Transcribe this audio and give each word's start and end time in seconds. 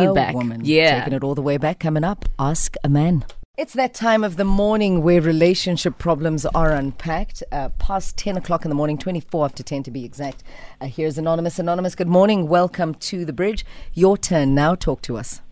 Give 0.00 0.14
back. 0.14 0.34
woman. 0.34 0.62
Yeah. 0.64 1.00
Taking 1.00 1.14
it 1.14 1.24
all 1.24 1.34
the 1.34 1.42
way 1.42 1.56
back. 1.56 1.78
Coming 1.80 2.04
up, 2.04 2.24
Ask 2.38 2.76
a 2.82 2.88
Man. 2.88 3.24
It's 3.58 3.74
that 3.74 3.92
time 3.92 4.24
of 4.24 4.36
the 4.36 4.44
morning 4.44 5.02
where 5.02 5.20
relationship 5.20 5.98
problems 5.98 6.46
are 6.46 6.72
unpacked. 6.72 7.42
Uh, 7.52 7.68
past 7.68 8.16
10 8.16 8.38
o'clock 8.38 8.64
in 8.64 8.70
the 8.70 8.74
morning, 8.74 8.96
24 8.96 9.44
after 9.44 9.62
10 9.62 9.82
to 9.82 9.90
be 9.90 10.04
exact. 10.04 10.42
Uh, 10.80 10.86
here's 10.86 11.18
Anonymous. 11.18 11.58
Anonymous, 11.58 11.94
good 11.94 12.08
morning. 12.08 12.48
Welcome 12.48 12.94
to 12.94 13.26
the 13.26 13.32
bridge. 13.32 13.66
Your 13.92 14.16
turn 14.16 14.54
now. 14.54 14.74
Talk 14.74 15.02
to 15.02 15.18
us. 15.18 15.42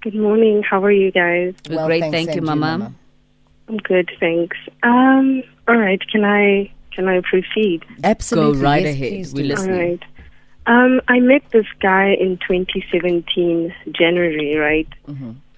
Good 0.00 0.14
morning. 0.14 0.62
How 0.62 0.82
are 0.82 0.90
you 0.90 1.10
guys? 1.10 1.54
We're 1.68 1.84
great, 1.86 2.00
thanks, 2.00 2.16
thank 2.16 2.28
you, 2.30 2.36
and 2.38 2.46
Mama. 2.46 2.94
I'm 3.68 3.76
good, 3.78 4.10
thanks. 4.18 4.56
Um, 4.82 5.42
all 5.68 5.76
right. 5.76 6.00
Can 6.10 6.24
I 6.24 6.72
can 6.94 7.08
I 7.08 7.20
proceed? 7.20 7.84
Absolutely. 8.02 8.60
Go 8.60 8.64
right 8.64 8.82
yes, 8.82 8.94
ahead. 8.94 9.10
We 9.34 9.42
do. 9.42 9.48
listen. 9.48 9.72
All 9.72 9.78
right. 9.78 10.02
Um, 10.66 11.00
I 11.08 11.20
met 11.20 11.42
this 11.52 11.66
guy 11.80 12.14
in 12.18 12.38
2017 12.38 13.74
January, 13.92 14.56
right? 14.56 14.88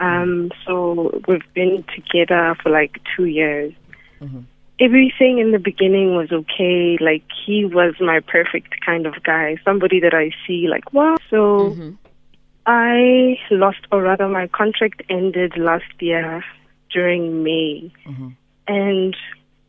Um, 0.01 0.51
so 0.67 1.21
we've 1.29 1.55
been 1.55 1.85
together 1.95 2.57
for 2.63 2.71
like 2.71 2.99
two 3.17 3.27
years. 3.27 3.73
Everything 4.79 5.39
in 5.39 5.53
the 5.53 5.59
beginning 5.59 6.17
was 6.17 6.31
okay. 6.33 6.99
Like 7.01 7.25
he 7.47 7.65
was 7.65 7.95
my 8.01 8.21
perfect 8.21 8.75
kind 8.85 9.07
of 9.07 9.23
guy, 9.23 9.57
somebody 9.65 10.01
that 10.01 10.13
I 10.13 10.33
see 10.47 10.69
like 10.69 10.93
wow. 10.93 11.17
So 11.31 11.71
I 12.67 13.39
lost, 13.51 13.79
or 13.93 14.03
rather, 14.03 14.29
my 14.29 14.49
contract 14.49 15.03
ended 15.09 15.57
last 15.57 15.85
year 16.01 16.45
during 16.91 17.45
May. 17.45 17.93
And 18.67 19.17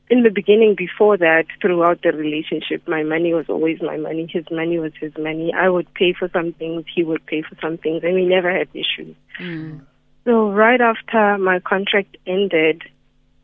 in 0.10 0.24
the 0.24 0.30
beginning, 0.30 0.76
before 0.76 1.18
that, 1.18 1.46
throughout 1.62 2.02
the 2.02 2.12
relationship, 2.12 2.88
my 2.88 3.04
money 3.04 3.34
was 3.34 3.46
always 3.50 3.82
my 3.82 3.98
money. 3.98 4.30
His 4.32 4.46
money 4.50 4.80
was 4.80 4.94
his 5.00 5.12
money. 5.18 5.54
I 5.54 5.70
would 5.70 5.94
pay 5.94 6.14
for 6.14 6.30
some 6.32 6.54
things, 6.54 6.86
he 6.94 7.04
would 7.04 7.26
pay 7.26 7.42
for 7.42 7.58
some 7.62 7.78
things, 7.78 8.04
and 8.04 8.14
we 8.16 8.26
never 8.26 8.52
had 8.52 8.70
issues. 8.74 9.16
Mm. 9.40 9.82
So, 10.24 10.50
right 10.52 10.80
after 10.80 11.38
my 11.38 11.60
contract 11.60 12.18
ended, 12.26 12.84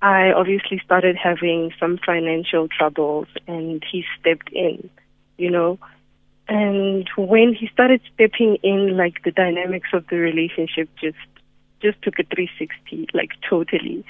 I 0.02 0.32
obviously 0.32 0.82
started 0.84 1.16
having 1.16 1.72
some 1.80 1.98
financial 2.06 2.68
troubles, 2.68 3.28
and 3.48 3.84
he 3.90 4.06
stepped 4.20 4.50
in, 4.52 4.90
you 5.38 5.50
know. 5.50 5.80
And 6.48 7.10
when 7.18 7.56
he 7.58 7.68
started 7.68 8.02
stepping 8.14 8.58
in, 8.64 8.98
like 8.98 9.24
the 9.24 9.32
dynamics 9.32 9.90
of 9.94 10.06
the 10.08 10.18
relationship 10.18 10.90
just 11.02 11.18
just 11.82 12.02
took 12.02 12.18
a 12.20 12.24
360, 12.24 13.08
like 13.14 13.32
totally. 13.50 14.06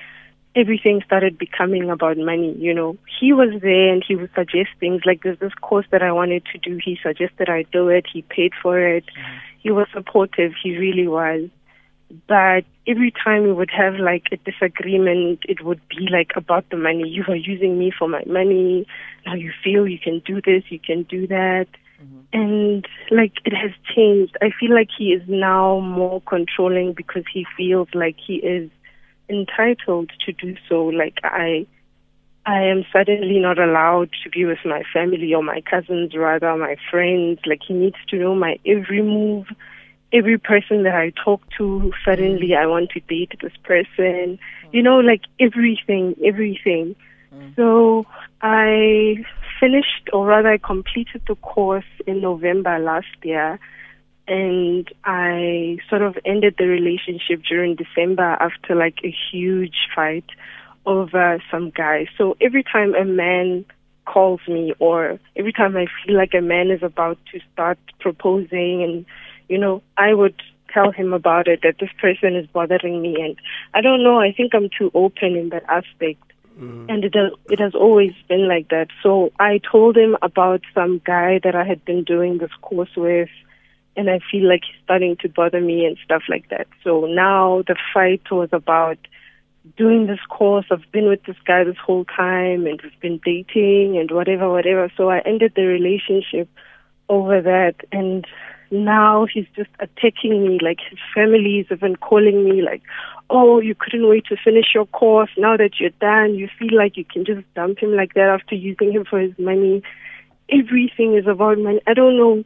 Everything 0.55 1.01
started 1.05 1.37
becoming 1.37 1.89
about 1.89 2.17
money, 2.17 2.55
you 2.59 2.73
know. 2.73 2.95
He 3.19 3.33
was 3.33 3.59
there 3.61 3.91
and 3.91 4.03
he 4.07 4.15
would 4.15 4.29
suggest 4.35 4.69
things 4.79 5.01
like 5.05 5.23
there's 5.23 5.39
this 5.39 5.53
course 5.61 5.87
that 5.91 6.03
I 6.03 6.11
wanted 6.11 6.43
to 6.51 6.59
do. 6.59 6.79
He 6.83 6.97
suggested 7.01 7.49
I 7.49 7.63
do 7.71 7.89
it. 7.89 8.05
He 8.11 8.21
paid 8.21 8.51
for 8.61 8.79
it. 8.79 9.05
He 9.59 9.71
was 9.71 9.87
supportive. 9.93 10.53
He 10.61 10.77
really 10.77 11.07
was. 11.07 11.49
But 12.27 12.65
every 12.87 13.11
time 13.11 13.43
we 13.43 13.53
would 13.53 13.71
have 13.71 13.95
like 13.95 14.25
a 14.31 14.37
disagreement, 14.37 15.39
it 15.47 15.63
would 15.63 15.81
be 15.89 16.07
like 16.11 16.31
about 16.35 16.69
the 16.69 16.77
money. 16.77 17.07
You 17.07 17.23
are 17.27 17.35
using 17.35 17.79
me 17.79 17.91
for 17.97 18.07
my 18.07 18.23
money. 18.27 18.85
Now 19.25 19.35
you 19.35 19.51
feel 19.63 19.87
you 19.87 19.99
can 19.99 20.21
do 20.25 20.41
this, 20.41 20.63
you 20.69 20.79
can 20.79 21.03
do 21.03 21.25
that. 21.27 21.67
Mm-hmm. 22.01 22.19
And 22.33 22.87
like 23.09 23.33
it 23.45 23.53
has 23.53 23.71
changed. 23.95 24.37
I 24.41 24.49
feel 24.59 24.73
like 24.73 24.89
he 24.95 25.13
is 25.13 25.23
now 25.27 25.79
more 25.79 26.21
controlling 26.21 26.93
because 26.93 27.23
he 27.31 27.45
feels 27.57 27.87
like 27.93 28.17
he 28.25 28.35
is 28.35 28.69
entitled 29.29 30.11
to 30.25 30.31
do 30.31 30.55
so. 30.67 30.85
Like 30.85 31.19
I 31.23 31.65
I 32.45 32.61
am 32.63 32.83
suddenly 32.91 33.39
not 33.39 33.57
allowed 33.57 34.09
to 34.23 34.29
be 34.29 34.43
with 34.45 34.59
my 34.65 34.83
family 34.93 35.33
or 35.33 35.41
my 35.41 35.61
cousins, 35.61 36.13
rather 36.15 36.55
my 36.57 36.75
friends. 36.91 37.39
Like 37.45 37.61
he 37.65 37.73
needs 37.73 37.95
to 38.09 38.17
know 38.17 38.35
my 38.35 38.59
every 38.65 39.01
move, 39.01 39.47
every 40.11 40.37
person 40.37 40.83
that 40.83 40.95
I 40.95 41.13
talk 41.23 41.41
to. 41.57 41.93
Suddenly, 42.03 42.53
I 42.55 42.65
want 42.65 42.89
to 42.91 42.99
date 42.99 43.31
this 43.41 43.53
person. 43.63 44.39
You 44.71 44.83
know, 44.83 44.99
like 44.99 45.21
everything, 45.39 46.15
everything. 46.25 46.95
Mm. 47.33 47.55
So 47.55 48.05
I 48.41 49.23
finished, 49.59 50.09
or 50.11 50.25
rather, 50.25 50.49
I 50.49 50.57
completed 50.57 51.21
the 51.27 51.35
course 51.35 51.85
in 52.05 52.19
November 52.19 52.77
last 52.79 53.15
year, 53.23 53.57
and 54.27 54.87
I 55.03 55.77
sort 55.89 56.01
of 56.01 56.17
ended 56.25 56.55
the 56.57 56.67
relationship 56.67 57.43
during 57.47 57.75
December 57.75 58.23
after 58.23 58.75
like 58.75 58.99
a 59.03 59.13
huge 59.31 59.75
fight 59.95 60.25
over 60.85 61.41
some 61.51 61.69
guy. 61.69 62.07
So 62.17 62.35
every 62.41 62.63
time 62.63 62.95
a 62.95 63.05
man 63.05 63.65
calls 64.05 64.41
me 64.47 64.73
or 64.79 65.19
every 65.35 65.53
time 65.53 65.77
I 65.77 65.87
feel 66.05 66.17
like 66.17 66.33
a 66.33 66.41
man 66.41 66.71
is 66.71 66.83
about 66.83 67.17
to 67.31 67.39
start 67.53 67.77
proposing 67.99 68.83
and 68.83 69.05
you 69.49 69.57
know, 69.57 69.83
I 69.97 70.13
would 70.13 70.35
tell 70.73 70.91
him 70.91 71.13
about 71.13 71.47
it 71.47 71.59
that 71.63 71.75
this 71.79 71.89
person 72.01 72.35
is 72.35 72.47
bothering 72.47 73.01
me 73.01 73.21
and 73.21 73.35
I 73.73 73.81
don't 73.81 74.03
know, 74.03 74.19
I 74.19 74.31
think 74.31 74.55
I'm 74.55 74.69
too 74.75 74.89
open 74.93 75.35
in 75.35 75.49
that 75.49 75.63
aspect. 75.69 76.23
Mm. 76.59 76.89
And 76.89 77.03
it 77.03 77.13
has, 77.15 77.31
it 77.49 77.59
has 77.59 77.75
always 77.75 78.13
been 78.27 78.47
like 78.47 78.69
that. 78.69 78.87
So 79.01 79.31
I 79.39 79.59
told 79.71 79.97
him 79.97 80.17
about 80.21 80.61
some 80.73 81.01
guy 81.05 81.39
that 81.43 81.55
I 81.55 81.63
had 81.63 81.83
been 81.85 82.03
doing 82.03 82.37
this 82.37 82.51
course 82.61 82.95
with 82.95 83.29
and 83.95 84.09
I 84.09 84.19
feel 84.31 84.47
like 84.47 84.61
he's 84.65 84.81
starting 84.83 85.17
to 85.17 85.29
bother 85.29 85.61
me 85.61 85.85
and 85.85 85.97
stuff 86.03 86.23
like 86.27 86.49
that. 86.49 86.67
So 86.83 87.05
now 87.05 87.63
the 87.67 87.75
fight 87.93 88.23
was 88.31 88.49
about 88.51 88.97
doing 89.77 90.07
this 90.07 90.19
course. 90.29 90.65
I've 90.71 90.91
been 90.91 91.07
with 91.07 91.23
this 91.23 91.37
guy 91.45 91.63
this 91.63 91.77
whole 91.83 92.05
time 92.05 92.65
and 92.65 92.81
we've 92.81 92.99
been 92.99 93.19
dating 93.23 93.97
and 93.97 94.09
whatever, 94.11 94.49
whatever. 94.49 94.91
So 94.97 95.09
I 95.09 95.19
ended 95.19 95.53
the 95.55 95.65
relationship 95.65 96.49
over 97.09 97.41
that 97.41 97.75
and 97.91 98.25
now 98.71 99.27
he's 99.31 99.45
just 99.55 99.69
attacking 99.79 100.47
me. 100.47 100.59
Like 100.61 100.79
his 100.89 100.99
family 101.13 101.59
is 101.59 101.67
even 101.71 101.95
calling 101.95 102.43
me 102.43 102.61
like, 102.61 102.81
Oh, 103.29 103.59
you 103.59 103.75
couldn't 103.75 104.09
wait 104.09 104.25
to 104.25 104.35
finish 104.43 104.67
your 104.73 104.85
course. 104.87 105.29
Now 105.37 105.55
that 105.57 105.79
you're 105.79 105.91
done, 106.01 106.35
you 106.35 106.49
feel 106.59 106.75
like 106.77 106.97
you 106.97 107.05
can 107.05 107.25
just 107.25 107.41
dump 107.53 107.79
him 107.79 107.95
like 107.95 108.15
that 108.15 108.29
after 108.29 108.55
using 108.55 108.91
him 108.91 109.05
for 109.09 109.19
his 109.19 109.33
money. 109.39 109.81
Everything 110.49 111.15
is 111.15 111.25
about 111.25 111.57
money. 111.57 111.79
I 111.87 111.93
don't 111.93 112.17
know 112.17 112.43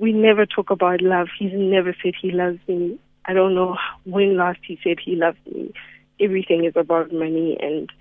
we 0.00 0.14
never 0.14 0.46
talk 0.46 0.70
about 0.70 1.02
love. 1.02 1.28
He's 1.38 1.52
never 1.52 1.94
said 2.02 2.14
he 2.20 2.32
loves 2.32 2.58
me. 2.66 2.98
I 3.26 3.34
don't 3.34 3.54
know 3.54 3.76
when 4.04 4.36
last 4.36 4.60
he 4.66 4.78
said 4.82 4.98
he 4.98 5.14
loves 5.14 5.36
me. 5.46 5.72
Everything 6.18 6.64
is 6.64 6.72
about 6.74 7.12
money 7.12 7.56
and 7.60 7.92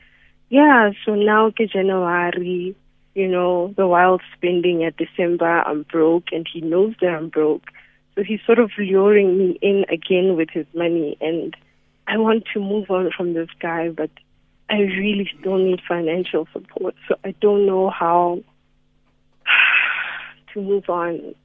yeah, 0.50 0.92
so 1.06 1.14
now 1.14 1.52
ke 1.52 1.70
January, 1.72 2.76
you 3.14 3.28
know, 3.28 3.74
the 3.78 3.86
wild 3.86 4.22
spending 4.36 4.84
at 4.84 4.98
December, 4.98 5.62
I'm 5.62 5.84
broke 5.84 6.32
and 6.32 6.48
he 6.52 6.62
knows 6.62 6.96
that 7.02 7.14
I'm 7.14 7.30
broke. 7.30 7.66
So 8.16 8.24
he's 8.24 8.40
sort 8.46 8.60
of 8.60 8.72
luring 8.78 9.38
me 9.38 9.60
in 9.62 9.86
again 9.90 10.36
with 10.38 10.50
his 10.50 10.66
money 10.74 11.18
and 11.22 11.56
I 12.08 12.18
want 12.18 12.46
to 12.54 12.60
move 12.60 12.90
on 12.90 13.12
from 13.16 13.34
this 13.34 13.50
guy, 13.62 13.90
but 13.90 14.10
I 14.70 14.80
really 14.80 15.30
still 15.40 15.58
need 15.58 15.82
financial 15.88 16.48
support. 16.54 16.96
So 17.08 17.16
I 17.24 17.36
don't 17.42 17.66
know 17.66 17.90
how 17.90 18.42
to 20.54 20.62
move 20.62 20.90
on 20.90 21.36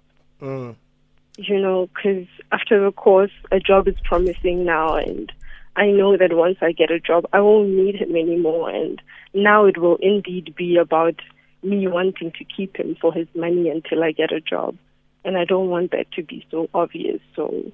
you 0.41 1.61
know, 1.61 1.89
because 1.95 2.27
after 2.53 2.83
the 2.85 2.93
course, 2.93 3.33
a 3.51 3.59
job 3.61 3.89
is 3.89 3.97
promising 4.05 4.65
now, 4.65 4.95
and 4.95 5.33
I 5.77 5.87
know 5.87 6.17
that 6.17 6.33
once 6.33 6.59
I 6.61 6.73
get 6.73 6.91
a 6.91 7.01
job, 7.01 7.27
I 7.33 7.41
won't 7.41 7.71
need 7.71 7.97
him 7.97 8.15
anymore. 8.15 8.71
And 8.71 9.03
now 9.33 9.65
it 9.65 9.79
will 9.79 9.97
indeed 10.01 10.55
be 10.57 10.77
about 10.77 11.17
me 11.63 11.89
wanting 11.89 12.33
to 12.33 12.45
keep 12.45 12.77
him 12.77 12.97
for 13.01 13.13
his 13.13 13.27
money 13.35 13.69
until 13.69 14.05
I 14.05 14.13
get 14.13 14.33
a 14.33 14.41
job. 14.41 14.77
And 15.25 15.37
I 15.37 15.45
don't 15.45 15.71
want 15.71 15.91
that 15.93 16.13
to 16.13 16.23
be 16.23 16.47
so 16.51 16.69
obvious. 16.75 17.21
So 17.35 17.73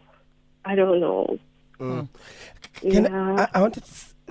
I 0.64 0.74
don't 0.74 1.00
know. 1.00 1.38
Can 1.78 3.04
Yeah. 3.04 3.46
I, 3.52 3.58
I 3.58 3.60
wanted 3.60 3.84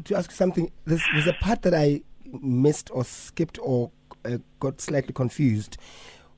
to 0.03 0.15
ask 0.15 0.31
you 0.31 0.35
something. 0.35 0.71
There's, 0.85 1.03
there's 1.13 1.27
a 1.27 1.33
part 1.33 1.61
that 1.63 1.73
I 1.73 2.01
missed 2.41 2.89
or 2.93 3.03
skipped 3.03 3.59
or 3.61 3.91
uh, 4.25 4.37
got 4.59 4.81
slightly 4.81 5.13
confused. 5.13 5.77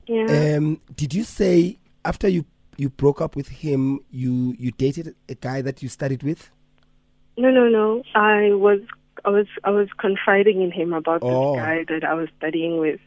Yeah. 0.06 0.56
Um, 0.56 0.80
did 0.94 1.14
you 1.14 1.22
say 1.22 1.78
after 2.04 2.28
you 2.28 2.44
you 2.76 2.88
broke 2.88 3.20
up 3.20 3.36
with 3.36 3.48
him, 3.48 4.00
you 4.10 4.54
you 4.58 4.70
dated 4.72 5.14
a 5.28 5.34
guy 5.34 5.60
that 5.62 5.82
you 5.82 5.88
studied 5.88 6.22
with? 6.22 6.50
No, 7.36 7.50
no, 7.50 7.68
no. 7.68 8.02
I 8.14 8.52
was, 8.52 8.80
I 9.24 9.30
was, 9.30 9.46
I 9.64 9.70
was 9.70 9.88
confiding 9.98 10.60
in 10.62 10.70
him 10.70 10.92
about 10.92 11.20
Oh. 11.22 11.54
this 11.54 11.62
guy 11.62 11.84
that 11.88 12.04
I 12.04 12.14
was 12.14 12.28
studying 12.38 12.78
with, 12.78 13.00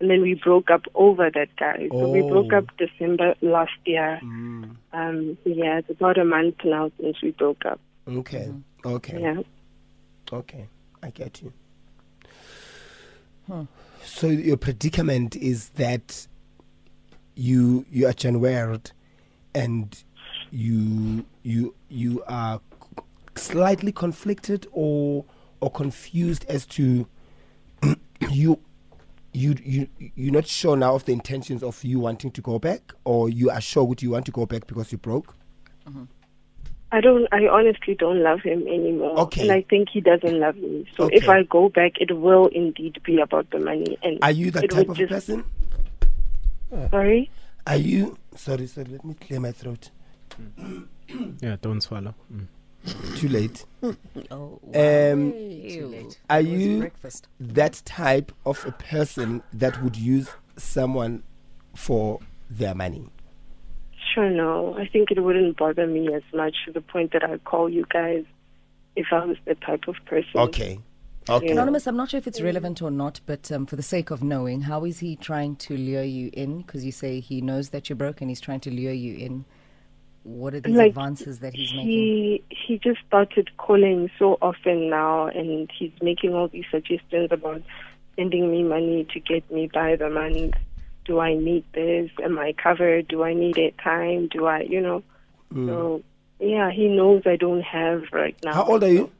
and 0.00 0.08
then 0.10 0.22
we 0.22 0.34
broke 0.34 0.70
up 0.70 0.82
over 0.94 1.30
that 1.30 1.48
guy. 1.58 1.88
So 1.90 2.08
we 2.08 2.20
broke 2.22 2.52
Oh. 2.52 2.58
up 2.58 2.66
December 2.78 3.34
last 3.42 3.72
year. 3.84 4.18
Um, 4.22 5.36
yeah, 5.44 5.78
it's 5.78 5.90
about 5.90 6.18
a 6.18 6.24
month 6.24 6.56
now 6.64 6.90
since 7.00 7.20
we 7.22 7.30
broke 7.32 7.64
up. 7.64 7.80
Okay, 8.08 8.52
okay, 8.84 9.20
Yeah. 9.20 9.42
okay. 10.32 10.68
I 11.02 11.10
get 11.10 11.42
you. 11.42 11.52
So 14.04 14.26
your 14.28 14.56
predicament 14.56 15.36
is 15.36 15.70
that 15.70 16.26
you 17.34 17.84
you 17.90 18.06
are 18.06 18.12
January 18.12 18.78
and 19.54 20.02
you 20.50 21.24
you 21.42 21.74
you 21.88 22.22
are 22.28 22.60
slightly 23.34 23.92
conflicted 23.92 24.66
or 24.72 25.24
or 25.60 25.70
confused 25.70 26.44
as 26.48 26.66
to 26.66 27.06
you 28.30 28.58
you 29.32 29.54
you 29.64 29.88
you're 30.14 30.32
not 30.32 30.46
sure 30.46 30.76
now 30.76 30.94
of 30.94 31.04
the 31.06 31.12
intentions 31.12 31.62
of 31.62 31.82
you 31.82 31.98
wanting 32.00 32.30
to 32.30 32.40
go 32.40 32.58
back 32.58 32.92
or 33.04 33.28
you 33.28 33.50
are 33.50 33.60
sure 33.60 33.84
would 33.84 34.02
you 34.02 34.10
want 34.10 34.26
to 34.26 34.32
go 34.32 34.44
back 34.44 34.66
because 34.66 34.92
you 34.92 34.98
broke 34.98 35.34
Mm-hmm. 35.88 36.04
I 36.90 37.00
don't. 37.00 37.26
I 37.32 37.46
honestly 37.48 37.94
don't 37.94 38.22
love 38.22 38.42
him 38.42 38.66
anymore. 38.68 39.18
Okay. 39.20 39.42
And 39.42 39.52
I 39.52 39.62
think 39.62 39.88
he 39.88 40.00
doesn't 40.00 40.38
love 40.38 40.56
me. 40.56 40.86
So 40.94 41.04
okay. 41.04 41.16
if 41.16 41.28
I 41.28 41.42
go 41.44 41.70
back, 41.70 41.92
it 41.98 42.18
will 42.18 42.48
indeed 42.48 43.00
be 43.02 43.18
about 43.18 43.50
the 43.50 43.58
money. 43.58 43.96
And 44.02 44.18
are 44.22 44.30
you 44.30 44.50
that 44.50 44.70
type 44.70 44.90
of 44.90 44.98
just, 44.98 45.10
person? 45.10 45.44
Sorry. 46.90 47.30
Are 47.66 47.76
you? 47.76 48.18
Sorry, 48.34 48.66
sorry. 48.66 48.86
Let 48.86 49.04
me 49.04 49.14
clear 49.14 49.40
my 49.40 49.52
throat. 49.52 49.90
yeah, 51.40 51.56
don't 51.60 51.80
swallow. 51.80 52.14
Mm. 52.32 52.46
Too 53.16 53.28
late. 53.28 53.64
oh, 53.82 54.58
wow. 54.62 55.12
um, 55.12 55.32
Too 55.32 55.86
late. 55.90 56.18
Are 56.28 56.40
you 56.40 56.78
breakfast. 56.80 57.28
that 57.38 57.82
type 57.84 58.32
of 58.44 58.64
a 58.66 58.72
person 58.72 59.42
that 59.52 59.80
would 59.82 59.96
use 59.96 60.28
someone 60.56 61.22
for 61.76 62.18
their 62.50 62.74
money? 62.74 63.08
Sure, 64.14 64.28
no. 64.30 64.76
I 64.76 64.86
think 64.86 65.10
it 65.10 65.20
wouldn't 65.22 65.56
bother 65.56 65.86
me 65.86 66.12
as 66.12 66.22
much 66.34 66.54
to 66.66 66.72
the 66.72 66.80
point 66.80 67.12
that 67.12 67.22
I'd 67.22 67.44
call 67.44 67.68
you 67.68 67.86
guys 67.88 68.24
if 68.96 69.06
I 69.12 69.24
was 69.24 69.36
the 69.44 69.54
type 69.54 69.84
of 69.88 69.94
person. 70.06 70.30
Okay. 70.34 70.80
Okay. 71.28 71.50
Anonymous, 71.50 71.86
I'm 71.86 71.96
not 71.96 72.10
sure 72.10 72.18
if 72.18 72.26
it's 72.26 72.40
relevant 72.40 72.82
or 72.82 72.90
not, 72.90 73.20
but 73.26 73.50
um, 73.52 73.66
for 73.66 73.76
the 73.76 73.82
sake 73.82 74.10
of 74.10 74.22
knowing, 74.22 74.62
how 74.62 74.84
is 74.84 74.98
he 74.98 75.14
trying 75.16 75.56
to 75.56 75.76
lure 75.76 76.02
you 76.02 76.30
in? 76.32 76.62
Because 76.62 76.84
you 76.84 76.92
say 76.92 77.20
he 77.20 77.40
knows 77.40 77.70
that 77.70 77.88
you're 77.88 77.96
broke 77.96 78.20
and 78.20 78.30
he's 78.30 78.40
trying 78.40 78.60
to 78.60 78.70
lure 78.70 78.92
you 78.92 79.16
in. 79.16 79.44
What 80.24 80.54
are 80.54 80.60
these 80.60 80.76
like, 80.76 80.90
advances 80.90 81.40
that 81.40 81.54
he's 81.54 81.72
making? 81.72 81.88
He 81.88 82.44
he 82.48 82.78
just 82.78 83.00
started 83.06 83.56
calling 83.56 84.08
so 84.18 84.38
often 84.40 84.88
now, 84.88 85.26
and 85.26 85.68
he's 85.76 85.92
making 86.00 86.34
all 86.34 86.48
these 86.48 86.64
suggestions 86.70 87.28
about 87.32 87.62
sending 88.16 88.50
me 88.50 88.62
money 88.62 89.06
to 89.12 89.20
get 89.20 89.48
me 89.50 89.68
by 89.72 89.96
the 89.96 90.08
month. 90.08 90.54
Do 91.04 91.18
I 91.18 91.34
need 91.34 91.64
this? 91.72 92.10
Am 92.22 92.38
I 92.38 92.52
covered? 92.52 93.08
Do 93.08 93.24
I 93.24 93.34
need 93.34 93.58
it 93.58 93.76
time? 93.78 94.28
Do 94.28 94.46
I, 94.46 94.60
you 94.60 94.80
know? 94.80 95.02
Mm. 95.52 95.66
So 95.66 96.02
yeah, 96.38 96.70
he 96.70 96.88
knows 96.88 97.22
I 97.26 97.36
don't 97.36 97.62
have 97.62 98.04
right 98.12 98.36
now. 98.44 98.54
How 98.54 98.64
old 98.64 98.84
are 98.84 98.92
you? 98.92 99.10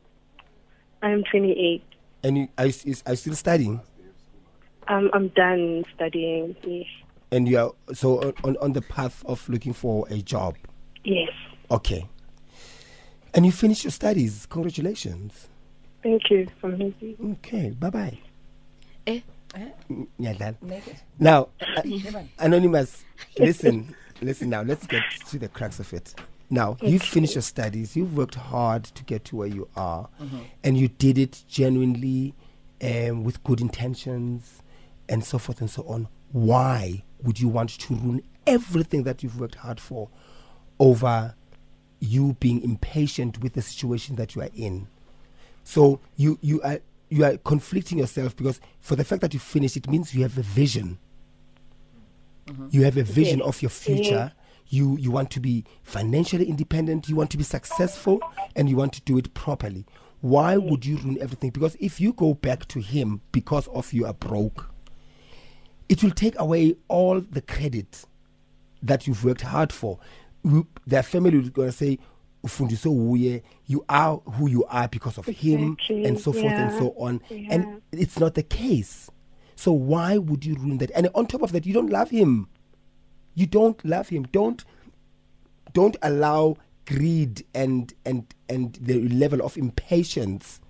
I'm 1.03 1.25
28. 1.25 1.83
And 2.25 2.39
you, 2.39 2.49
are, 2.57 2.67
you, 2.67 2.95
are 3.07 3.13
you 3.13 3.17
still 3.17 3.35
studying? 3.35 3.81
Um, 4.89 5.11
I'm 5.13 5.29
done 5.29 5.85
studying. 5.95 6.57
Yes. 6.63 6.87
And 7.31 7.49
you 7.49 7.59
are 7.59 7.95
so 7.95 8.35
on, 8.45 8.57
on 8.59 8.73
the 8.73 8.83
path 8.83 9.25
of 9.27 9.49
looking 9.49 9.73
for 9.73 10.07
a 10.11 10.19
job. 10.19 10.57
Yes. 11.05 11.31
Okay. 11.71 12.07
And 13.35 13.47
you 13.47 13.53
finished 13.53 13.85
your 13.85 13.91
studies. 13.91 14.47
Congratulations. 14.47 15.49
Thank 16.03 16.31
you. 16.31 16.49
Okay. 16.63 17.71
Bye 17.71 17.91
bye. 17.91 18.19
Eh? 19.07 19.21
Eh? 19.55 19.69
Yeah, 20.19 20.53
now, 21.19 21.49
uh, 21.77 21.83
Anonymous, 22.39 23.05
listen, 23.39 23.95
listen 24.21 24.51
now. 24.51 24.63
Let's 24.63 24.87
get 24.87 25.03
to 25.29 25.39
the 25.39 25.49
crux 25.49 25.79
of 25.79 25.93
it. 25.93 26.15
Now, 26.53 26.73
okay. 26.73 26.91
you've 26.91 27.03
finished 27.03 27.35
your 27.35 27.41
studies, 27.41 27.97
you've 27.97 28.15
worked 28.15 28.35
hard 28.35 28.85
to 28.85 29.03
get 29.05 29.25
to 29.25 29.37
where 29.37 29.49
you 29.49 29.71
are, 29.75 30.11
mm-hmm. 30.21 30.41
and 30.63 30.77
you 30.77 30.89
did 30.89 31.17
it 31.17 31.45
genuinely 31.49 32.35
um, 32.83 33.25
with 33.25 33.43
good 33.43 33.59
intentions 33.63 34.61
and 35.09 35.25
so 35.25 35.39
forth 35.39 35.63
and 35.63 35.71
so 35.71 35.83
on. 35.85 36.09
Why 36.31 37.05
would 37.23 37.41
you 37.41 37.49
want 37.49 37.71
to 37.71 37.95
ruin 37.95 38.23
everything 38.47 39.05
that 39.05 39.23
you've 39.23 39.41
worked 39.41 39.55
hard 39.55 39.81
for 39.81 40.11
over 40.79 41.35
you 42.01 42.37
being 42.39 42.63
impatient 42.63 43.43
with 43.43 43.55
the 43.55 43.63
situation 43.63 44.17
that 44.17 44.35
you 44.35 44.43
are 44.43 44.51
in? 44.55 44.89
So 45.65 46.01
you, 46.17 46.39
you, 46.43 46.61
are, 46.61 46.81
you 47.09 47.25
are 47.25 47.39
conflicting 47.39 47.97
yourself 47.97 48.37
because 48.37 48.61
for 48.79 48.95
the 48.95 49.05
fact 49.05 49.23
that 49.23 49.33
you 49.33 49.41
finished, 49.41 49.79
it 49.79 49.89
means 49.89 50.15
you 50.15 50.21
have 50.21 50.37
a 50.37 50.43
vision. 50.43 50.99
Mm-hmm. 52.47 52.67
You 52.73 52.85
have 52.85 52.99
a 52.99 53.05
vision 53.05 53.41
of 53.41 53.63
your 53.63 53.71
future 53.71 54.33
you 54.73 54.97
you 54.97 55.11
want 55.11 55.31
to 55.31 55.41
be 55.41 55.65
financially 55.83 56.49
independent, 56.49 57.09
you 57.09 57.15
want 57.15 57.31
to 57.31 57.37
be 57.37 57.45
successful, 57.45 58.21
and 58.57 58.69
you 58.69 58.77
want 58.77 58.93
to 58.95 59.01
do 59.03 59.19
it 59.19 59.33
properly. 59.35 59.85
Why 60.21 60.57
would 60.57 60.87
you 60.87 60.97
ruin 60.99 61.19
everything? 61.21 61.51
Because 61.51 61.77
if 61.81 62.01
you 62.01 62.13
go 62.13 62.35
back 62.35 62.67
to 62.69 62.81
him 62.81 63.21
because 63.33 63.67
of 63.69 63.93
you 63.93 64.07
are 64.07 64.15
broke, 64.15 64.71
it 65.89 66.03
will 66.03 66.13
take 66.13 66.39
away 66.39 66.77
all 66.89 67.21
the 67.21 67.43
credit 67.43 68.05
that 68.83 69.07
you've 69.07 69.25
worked 69.25 69.43
hard 69.43 69.73
for. 69.73 69.99
Their 70.87 71.03
family 71.03 71.39
is 71.39 71.51
going 71.51 71.71
to 71.71 71.77
say, 71.77 71.99
you 73.67 73.85
are 73.89 74.17
who 74.19 74.49
you 74.49 74.65
are 74.65 74.89
because 74.89 75.19
of 75.19 75.27
him 75.27 75.77
and 75.89 76.19
so 76.19 76.33
forth 76.33 76.45
yeah. 76.45 76.69
and 76.69 76.79
so 76.79 76.95
on. 76.97 77.21
Yeah. 77.29 77.49
And 77.51 77.83
it's 77.93 78.19
not 78.19 78.35
the 78.35 78.43
case. 78.43 79.11
So 79.55 79.73
why 79.73 80.19
would 80.19 80.45
you 80.45 80.55
ruin 80.55 80.79
that? 80.79 80.91
And 80.93 81.09
on 81.15 81.27
top 81.27 81.43
of 81.43 81.53
that, 81.53 81.67
you 81.67 81.75
don't 81.75 81.91
love 81.91 82.11
him. 82.11 82.49
You 83.34 83.46
don't 83.46 83.82
love 83.84 84.08
him. 84.08 84.25
Don't 84.25 84.64
don't 85.73 85.96
allow 86.02 86.56
greed 86.87 87.44
and 87.55 87.93
and 88.05 88.34
and 88.49 88.75
the 88.81 89.08
level 89.08 89.43
of 89.43 89.56
impatience 89.56 90.61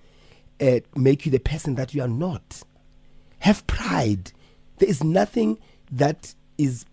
uh, 0.60 0.80
make 0.94 1.26
you 1.26 1.32
the 1.32 1.40
person 1.40 1.74
that 1.74 1.94
you 1.94 2.02
are 2.02 2.08
not. 2.08 2.62
Have 3.40 3.66
pride. 3.66 4.32
There 4.78 4.88
is 4.88 5.02
nothing 5.02 5.58
that 5.90 6.34
is 6.58 6.84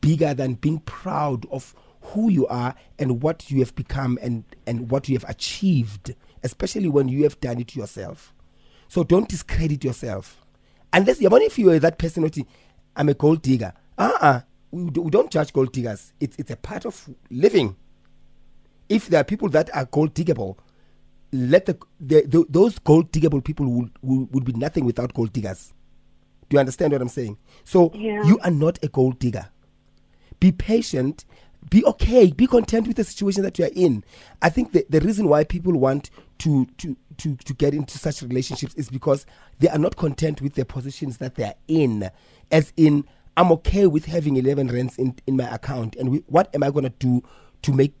bigger 0.00 0.34
than 0.34 0.54
being 0.54 0.80
proud 0.80 1.46
of 1.50 1.74
who 2.00 2.28
you 2.30 2.46
are 2.48 2.74
and 2.98 3.22
what 3.22 3.50
you 3.50 3.60
have 3.60 3.74
become 3.74 4.18
and 4.20 4.44
and 4.66 4.90
what 4.90 5.08
you 5.08 5.16
have 5.16 5.28
achieved, 5.28 6.14
especially 6.42 6.88
when 6.88 7.08
you 7.08 7.22
have 7.22 7.40
done 7.40 7.60
it 7.60 7.74
yourself. 7.74 8.34
So 8.88 9.02
don't 9.02 9.28
discredit 9.28 9.82
yourself. 9.82 10.44
Unless 10.92 11.20
you're 11.20 11.42
if 11.42 11.58
you 11.58 11.70
are 11.70 11.78
that 11.78 11.98
person, 11.98 12.30
I'm 12.94 13.08
a 13.08 13.14
gold 13.14 13.42
digger. 13.42 13.72
Uh-uh 13.96 14.42
we, 14.74 14.84
we 14.84 15.10
don't 15.10 15.30
judge 15.30 15.52
gold 15.52 15.72
diggers. 15.72 16.12
It's, 16.20 16.36
it's 16.36 16.50
a 16.50 16.56
part 16.56 16.84
of 16.84 17.08
living. 17.30 17.76
If 18.88 19.08
there 19.08 19.20
are 19.20 19.24
people 19.24 19.48
that 19.50 19.74
are 19.74 19.84
gold 19.86 20.14
diggable, 20.14 20.58
let 21.32 21.66
the, 21.66 21.78
the, 22.00 22.22
the 22.22 22.44
those 22.48 22.78
gold 22.80 23.12
diggable 23.12 23.42
people 23.42 23.66
would, 23.66 23.90
would, 24.02 24.34
would, 24.34 24.44
be 24.44 24.52
nothing 24.52 24.84
without 24.84 25.14
gold 25.14 25.32
diggers. 25.32 25.72
Do 26.48 26.56
you 26.56 26.60
understand 26.60 26.92
what 26.92 27.00
I'm 27.00 27.08
saying? 27.08 27.38
So 27.64 27.92
yeah. 27.94 28.22
you 28.24 28.38
are 28.42 28.50
not 28.50 28.78
a 28.82 28.88
gold 28.88 29.18
digger. 29.18 29.48
Be 30.40 30.52
patient. 30.52 31.24
Be 31.70 31.84
okay. 31.86 32.30
Be 32.30 32.46
content 32.46 32.86
with 32.86 32.96
the 32.96 33.04
situation 33.04 33.42
that 33.44 33.58
you 33.58 33.64
are 33.64 33.70
in. 33.74 34.04
I 34.42 34.50
think 34.50 34.72
the, 34.72 34.84
the 34.90 35.00
reason 35.00 35.28
why 35.28 35.44
people 35.44 35.72
want 35.72 36.10
to, 36.38 36.66
to, 36.78 36.96
to, 37.18 37.36
to 37.36 37.54
get 37.54 37.74
into 37.74 37.96
such 37.98 38.22
relationships 38.22 38.74
is 38.74 38.90
because 38.90 39.24
they 39.60 39.68
are 39.68 39.78
not 39.78 39.96
content 39.96 40.42
with 40.42 40.54
the 40.54 40.64
positions 40.64 41.18
that 41.18 41.36
they 41.36 41.44
are 41.44 41.54
in. 41.68 42.10
As 42.50 42.72
in, 42.76 43.06
I'm 43.36 43.50
okay 43.52 43.86
with 43.86 44.06
having 44.06 44.36
11 44.36 44.68
rands 44.68 44.96
in, 44.98 45.16
in 45.26 45.36
my 45.36 45.52
account. 45.52 45.96
And 45.96 46.10
we, 46.10 46.18
what 46.26 46.54
am 46.54 46.62
I 46.62 46.70
going 46.70 46.84
to 46.84 46.90
do 46.90 47.22
to 47.62 47.72
make 47.72 47.94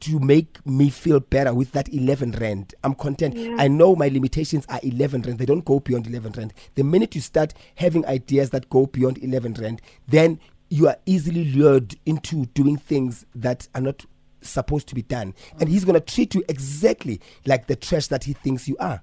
to 0.00 0.18
make 0.18 0.64
me 0.66 0.90
feel 0.90 1.20
better 1.20 1.52
with 1.54 1.72
that 1.72 1.92
11 1.92 2.32
rand. 2.32 2.74
I'm 2.84 2.94
content. 2.94 3.34
Yeah. 3.36 3.56
I 3.58 3.68
know 3.68 3.96
my 3.96 4.08
limitations 4.08 4.66
are 4.68 4.80
11 4.82 5.22
rand. 5.22 5.38
They 5.38 5.46
don't 5.46 5.64
go 5.64 5.80
beyond 5.80 6.06
11 6.06 6.32
rand. 6.32 6.52
The 6.74 6.84
minute 6.84 7.14
you 7.14 7.20
start 7.20 7.54
having 7.76 8.04
ideas 8.06 8.50
that 8.50 8.68
go 8.68 8.86
beyond 8.86 9.18
11 9.22 9.54
rand, 9.54 9.80
then 10.06 10.38
you 10.68 10.88
are 10.88 10.96
easily 11.06 11.46
lured 11.46 11.94
into 12.04 12.46
doing 12.46 12.76
things 12.76 13.24
that 13.34 13.68
are 13.74 13.80
not 13.80 14.04
supposed 14.42 14.86
to 14.88 14.94
be 14.94 15.02
done. 15.02 15.34
And 15.60 15.68
he's 15.68 15.84
going 15.84 15.94
to 15.94 16.00
treat 16.14 16.34
you 16.34 16.44
exactly 16.48 17.20
like 17.46 17.66
the 17.66 17.76
trash 17.76 18.08
that 18.08 18.24
he 18.24 18.32
thinks 18.32 18.68
you 18.68 18.76
are. 18.78 19.02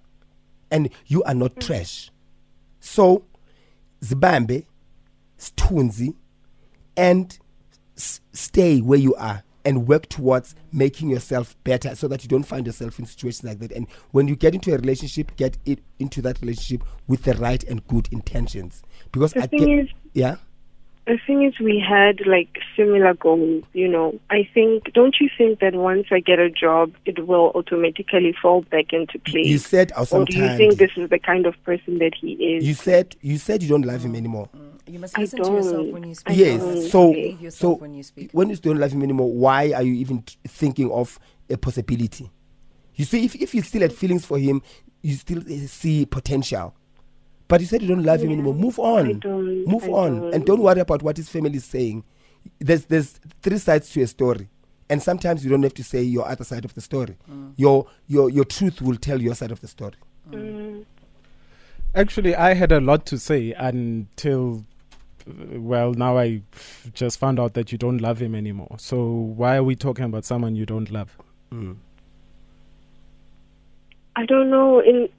And 0.72 0.90
you 1.08 1.24
are 1.24 1.36
not 1.36 1.56
mm. 1.56 1.66
trash. 1.66 2.12
So, 2.80 3.24
Zibambe, 4.02 4.66
stunzi 5.38 6.16
and 6.96 7.40
s- 7.98 8.22
stay 8.32 8.80
where 8.80 9.00
you 9.00 9.16
are 9.16 9.44
and 9.66 9.88
work 9.88 10.10
towards 10.10 10.56
making 10.72 11.10
yourself 11.10 11.56
better 11.64 11.96
so 11.96 12.08
that 12.08 12.22
you 12.24 12.30
don't 12.30 12.44
find 12.44 12.66
yourself 12.66 13.00
in 13.00 13.06
situations 13.06 13.44
like 13.44 13.60
that 13.60 13.72
and 13.72 13.88
when 14.12 14.28
you 14.28 14.36
get 14.36 14.54
into 14.54 14.74
a 14.74 14.78
relationship 14.78 15.36
get 15.38 15.58
it 15.66 15.80
into 16.00 16.22
that 16.22 16.40
relationship 16.42 16.84
with 17.08 17.24
the 17.24 17.34
right 17.36 17.64
and 17.64 17.88
good 17.88 18.08
intentions 18.12 18.84
because 19.12 19.34
the 19.34 19.44
I 19.44 19.48
thing 19.48 19.60
get, 19.60 19.70
is, 19.70 19.90
yeah 20.14 20.36
the 21.06 21.20
thing 21.28 21.44
is, 21.44 21.60
we 21.60 21.84
had 21.86 22.26
like 22.26 22.60
similar 22.78 23.14
goals, 23.14 23.64
you 23.74 23.90
know. 23.90 24.18
I 24.30 24.48
think, 24.54 24.94
don't 24.94 25.16
you 25.20 25.30
think 25.38 25.60
that 25.60 25.76
once 25.76 26.08
I 26.12 26.22
get 26.22 26.40
a 26.40 26.50
job, 26.50 26.94
it 27.06 27.28
will 27.28 27.52
automatically 27.56 28.34
fall 28.42 28.62
back 28.62 28.94
into 28.94 29.20
place? 29.20 29.46
You 29.46 29.58
said, 29.58 29.92
or 30.12 30.24
do 30.26 30.38
you 30.38 30.48
think 30.56 30.78
this 30.78 30.92
is 30.96 31.10
the 31.10 31.20
kind 31.20 31.46
of 31.46 31.62
person 31.66 32.00
that 32.00 32.14
he 32.16 32.34
is? 32.34 32.66
You 32.66 32.74
said, 32.74 33.18
you 33.20 33.38
said 33.38 33.62
you 33.62 33.70
don't 33.70 33.86
love 33.86 34.04
him 34.04 34.16
anymore. 34.16 34.50
Mm. 34.56 34.73
You 34.86 35.00
must 35.00 35.18
listen 35.18 35.42
to 35.44 35.52
yourself 35.52 35.88
when 35.88 36.04
you 36.04 36.16
speak. 36.16 36.38
Yes. 36.38 36.92
So, 36.92 37.14
so 37.50 37.76
when 37.76 37.94
you 37.94 38.04
speak. 38.04 38.32
When 38.32 38.50
you 38.50 38.56
don't 38.58 38.78
love 38.78 38.92
him 38.92 39.04
anymore, 39.04 39.32
why 39.32 39.72
are 39.74 39.84
you 39.84 39.94
even 39.94 40.24
t- 40.24 40.38
thinking 40.48 40.92
of 40.92 41.20
a 41.50 41.58
possibility? 41.58 42.30
You 42.96 43.06
see, 43.06 43.26
if 43.26 43.36
if 43.36 43.56
you 43.56 43.62
still 43.62 43.82
had 43.82 43.94
feelings 43.94 44.26
for 44.26 44.38
him, 44.38 44.62
you 45.02 45.16
still 45.16 45.40
uh, 45.40 45.68
see 45.68 46.06
potential 46.06 46.76
but 47.54 47.62
you 47.62 47.68
said 47.68 47.84
you 47.84 47.88
don't 47.88 48.02
love 48.04 48.20
yeah. 48.20 48.26
him 48.26 48.32
anymore. 48.34 48.56
Move 48.56 48.80
on. 48.80 49.22
Move 49.68 49.84
I 49.84 49.88
on. 49.88 50.20
Don't. 50.20 50.34
And 50.34 50.44
don't 50.44 50.62
worry 50.62 50.80
about 50.80 51.04
what 51.04 51.18
his 51.18 51.30
family 51.30 51.58
is 51.58 51.66
saying. 51.66 52.04
There's 52.60 52.86
there's 52.86 53.20
three 53.44 53.60
sides 53.60 53.92
to 53.92 54.02
a 54.02 54.08
story. 54.08 54.50
And 54.90 55.04
sometimes 55.04 55.44
you 55.44 55.52
don't 55.52 55.62
have 55.62 55.76
to 55.76 55.84
say 55.84 56.02
your 56.02 56.28
other 56.28 56.44
side 56.44 56.66
of 56.66 56.74
the 56.74 56.82
story. 56.82 57.16
Mm. 57.30 57.54
Your 57.56 57.86
your 58.08 58.32
your 58.32 58.46
truth 58.46 58.82
will 58.82 58.96
tell 58.96 59.22
your 59.22 59.36
side 59.36 59.52
of 59.52 59.62
the 59.62 59.68
story. 59.68 59.94
Mm. 60.32 60.86
Actually, 61.94 62.36
I 62.36 62.56
had 62.56 62.72
a 62.72 62.80
lot 62.80 63.06
to 63.08 63.20
say 63.20 63.54
until 63.54 64.66
well, 65.26 65.94
now 65.94 66.18
I 66.18 66.42
just 66.94 67.20
found 67.20 67.40
out 67.40 67.54
that 67.54 67.72
you 67.72 67.78
don't 67.78 68.00
love 68.00 68.22
him 68.22 68.36
anymore. 68.36 68.76
So 68.78 69.04
why 69.04 69.56
are 69.58 69.64
we 69.64 69.76
talking 69.76 70.06
about 70.06 70.26
someone 70.26 70.56
you 70.56 70.66
don't 70.66 70.92
love? 70.92 71.18
Mm. 71.52 71.78
I 74.16 74.26
don't 74.26 74.50
know. 74.50 74.80
In 74.80 75.10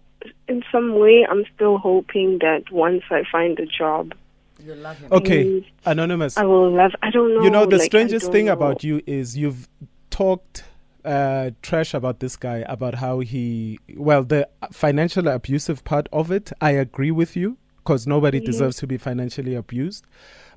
in 0.48 0.62
some 0.70 0.98
way, 0.98 1.26
I'm 1.28 1.44
still 1.54 1.78
hoping 1.78 2.38
that 2.40 2.70
once 2.70 3.02
I 3.10 3.24
find 3.30 3.58
a 3.58 3.66
job, 3.66 4.14
you 4.62 4.74
love 4.74 4.98
him. 4.98 5.12
Okay, 5.12 5.66
anonymous. 5.84 6.36
I 6.36 6.44
will 6.44 6.70
love. 6.70 6.92
I 7.02 7.10
don't 7.10 7.34
know. 7.34 7.42
You 7.42 7.50
know, 7.50 7.66
the 7.66 7.78
like, 7.78 7.86
strangest 7.86 8.30
thing 8.30 8.46
know. 8.46 8.52
about 8.52 8.84
you 8.84 9.02
is 9.06 9.36
you've 9.36 9.68
talked 10.10 10.64
uh, 11.04 11.50
trash 11.62 11.92
about 11.92 12.20
this 12.20 12.36
guy 12.36 12.64
about 12.68 12.94
how 12.94 13.20
he 13.20 13.78
well 13.96 14.24
the 14.24 14.48
financial 14.72 15.28
abusive 15.28 15.84
part 15.84 16.08
of 16.12 16.30
it 16.30 16.50
i 16.60 16.70
agree 16.70 17.10
with 17.10 17.36
you 17.36 17.58
because 17.84 18.06
nobody 18.06 18.38
mm-hmm. 18.38 18.46
deserves 18.46 18.76
to 18.76 18.86
be 18.86 18.96
financially 18.96 19.54
abused 19.54 20.04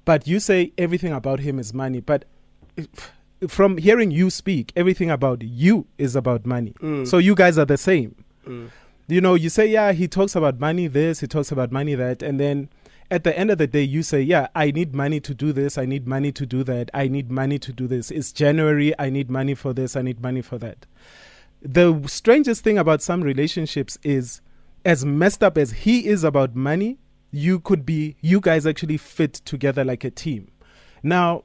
but 0.06 0.28
you 0.28 0.40
say 0.40 0.72
everything 0.78 1.12
about 1.12 1.42
him 1.42 1.60
is 1.60 1.74
money 1.74 2.00
but 2.00 2.26
from 3.48 3.78
hearing 3.78 4.10
you 4.10 4.30
speak 4.30 4.72
everything 4.76 5.12
about 5.12 5.42
you 5.44 5.86
is 5.98 6.16
about 6.16 6.46
money 6.46 6.74
mm. 6.82 7.06
so 7.06 7.18
you 7.18 7.36
guys 7.36 7.58
are 7.58 7.66
the 7.66 7.78
same 7.78 8.16
mm. 8.46 8.70
you 9.08 9.20
know 9.22 9.36
you 9.36 9.50
say 9.50 9.68
yeah 9.68 9.92
he 9.92 10.08
talks 10.08 10.36
about 10.36 10.60
money 10.60 10.88
this 10.88 11.20
he 11.20 11.28
talks 11.28 11.52
about 11.52 11.72
money 11.72 11.94
that 11.94 12.24
and 12.24 12.40
then 12.40 12.70
at 13.10 13.24
the 13.24 13.38
end 13.38 13.50
of 13.52 13.58
the 13.58 13.68
day, 13.68 13.84
you 13.84 14.04
say, 14.04 14.22
Yeah, 14.22 14.48
I 14.56 14.72
need 14.72 14.94
money 14.94 15.20
to 15.22 15.34
do 15.34 15.54
this. 15.54 15.78
I 15.78 15.86
need 15.86 16.08
money 16.08 16.32
to 16.34 16.46
do 16.46 16.64
that. 16.66 16.90
I 16.94 17.08
need 17.08 17.32
money 17.32 17.58
to 17.60 17.72
do 17.72 17.88
this. 17.88 18.12
It's 18.12 18.32
January. 18.32 18.94
I 19.00 19.10
need 19.10 19.30
money 19.30 19.56
for 19.56 19.74
this. 19.74 19.96
I 19.96 20.02
need 20.02 20.22
money 20.22 20.42
for 20.42 20.58
that. 20.58 20.86
The 21.62 22.04
strangest 22.08 22.64
thing 22.64 22.78
about 22.78 23.02
some 23.02 23.22
relationships 23.22 23.98
is, 24.04 24.42
as 24.86 25.06
messed 25.06 25.44
up 25.44 25.58
as 25.58 25.72
he 25.72 26.06
is 26.08 26.24
about 26.24 26.56
money, 26.56 26.98
you 27.32 27.60
could 27.60 27.86
be, 27.86 28.16
you 28.22 28.40
guys 28.40 28.66
actually 28.66 28.98
fit 28.98 29.34
together 29.34 29.84
like 29.84 30.04
a 30.04 30.12
team. 30.12 30.50
Now, 31.04 31.44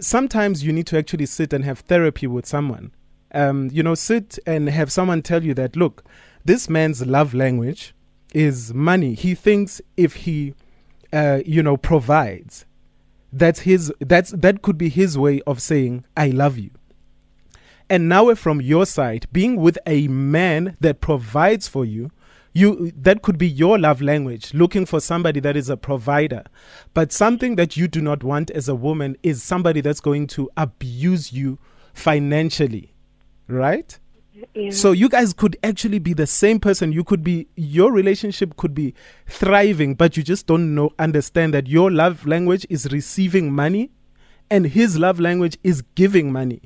sometimes 0.00 0.64
you 0.64 0.72
need 0.72 0.86
to 0.88 0.98
actually 0.98 1.26
sit 1.26 1.52
and 1.52 1.64
have 1.64 1.80
therapy 1.80 2.26
with 2.26 2.46
someone. 2.46 2.92
Um, 3.32 3.68
you 3.72 3.82
know, 3.82 3.94
sit 3.94 4.38
and 4.46 4.68
have 4.68 4.90
someone 4.90 5.22
tell 5.22 5.44
you 5.44 5.54
that, 5.54 5.76
look, 5.76 6.04
this 6.44 6.68
man's 6.68 7.04
love 7.04 7.34
language 7.34 7.94
is 8.32 8.72
money. 8.72 9.14
He 9.14 9.34
thinks 9.34 9.82
if 9.96 10.14
he 10.14 10.54
uh, 11.12 11.40
you 11.44 11.62
know, 11.62 11.76
provides. 11.76 12.66
That's 13.32 13.60
his. 13.60 13.92
That's 14.00 14.30
that 14.30 14.62
could 14.62 14.78
be 14.78 14.88
his 14.88 15.18
way 15.18 15.40
of 15.46 15.60
saying 15.60 16.04
I 16.16 16.28
love 16.28 16.58
you. 16.58 16.70
And 17.90 18.08
now, 18.08 18.34
from 18.34 18.60
your 18.60 18.86
side, 18.86 19.26
being 19.32 19.56
with 19.56 19.78
a 19.86 20.08
man 20.08 20.76
that 20.80 21.00
provides 21.00 21.68
for 21.68 21.84
you, 21.84 22.10
you 22.52 22.92
that 22.96 23.22
could 23.22 23.38
be 23.38 23.48
your 23.48 23.78
love 23.78 24.00
language. 24.02 24.52
Looking 24.54 24.86
for 24.86 25.00
somebody 25.00 25.40
that 25.40 25.56
is 25.56 25.68
a 25.68 25.76
provider, 25.76 26.44
but 26.94 27.12
something 27.12 27.56
that 27.56 27.76
you 27.76 27.88
do 27.88 28.00
not 28.00 28.24
want 28.24 28.50
as 28.50 28.68
a 28.68 28.74
woman 28.74 29.16
is 29.22 29.42
somebody 29.42 29.80
that's 29.80 30.00
going 30.00 30.26
to 30.28 30.50
abuse 30.56 31.32
you 31.32 31.58
financially, 31.94 32.94
right? 33.46 33.98
So 34.70 34.92
you 34.92 35.08
guys 35.08 35.32
could 35.32 35.56
actually 35.64 35.98
be 35.98 36.12
the 36.12 36.26
same 36.26 36.60
person. 36.60 36.92
You 36.92 37.02
could 37.02 37.24
be 37.24 37.48
your 37.56 37.92
relationship 37.92 38.56
could 38.56 38.74
be 38.74 38.94
thriving, 39.26 39.94
but 39.94 40.16
you 40.16 40.22
just 40.22 40.46
don't 40.46 40.74
know 40.74 40.92
understand 40.98 41.54
that 41.54 41.66
your 41.66 41.90
love 41.90 42.26
language 42.26 42.66
is 42.70 42.90
receiving 42.92 43.52
money 43.52 43.90
and 44.50 44.66
his 44.66 44.98
love 44.98 45.20
language 45.20 45.58
is 45.62 45.82
giving 45.94 46.32
money. 46.32 46.62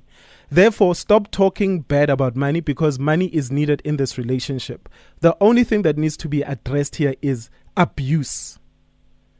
Therefore, 0.52 0.94
stop 0.94 1.30
talking 1.30 1.80
bad 1.80 2.10
about 2.10 2.36
money 2.36 2.60
because 2.60 2.98
money 2.98 3.28
is 3.28 3.50
needed 3.50 3.80
in 3.86 3.96
this 3.96 4.18
relationship. 4.18 4.86
The 5.20 5.34
only 5.40 5.64
thing 5.64 5.80
that 5.80 5.96
needs 5.96 6.14
to 6.18 6.28
be 6.28 6.42
addressed 6.42 6.96
here 6.96 7.14
is 7.22 7.48
abuse. 7.74 8.58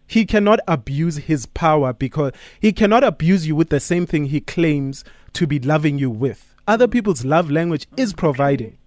He 0.07 0.25
cannot 0.25 0.61
abuse 0.67 1.19
his 1.19 1.45
power 1.45 1.93
because 1.93 2.33
he 2.59 2.73
cannot 2.73 3.05
abuse 3.05 3.47
you 3.47 3.55
with 3.55 3.69
the 3.69 3.79
same 3.79 4.07
thing 4.07 4.25
he 4.25 4.41
claims 4.41 5.05
to 5.35 5.47
be 5.47 5.59
loving 5.59 5.99
you 5.99 6.09
with 6.09 6.55
other 6.67 6.89
people's 6.89 7.27
love 7.27 7.51
language 7.51 7.87
is 7.99 8.15
providing. 8.15 8.79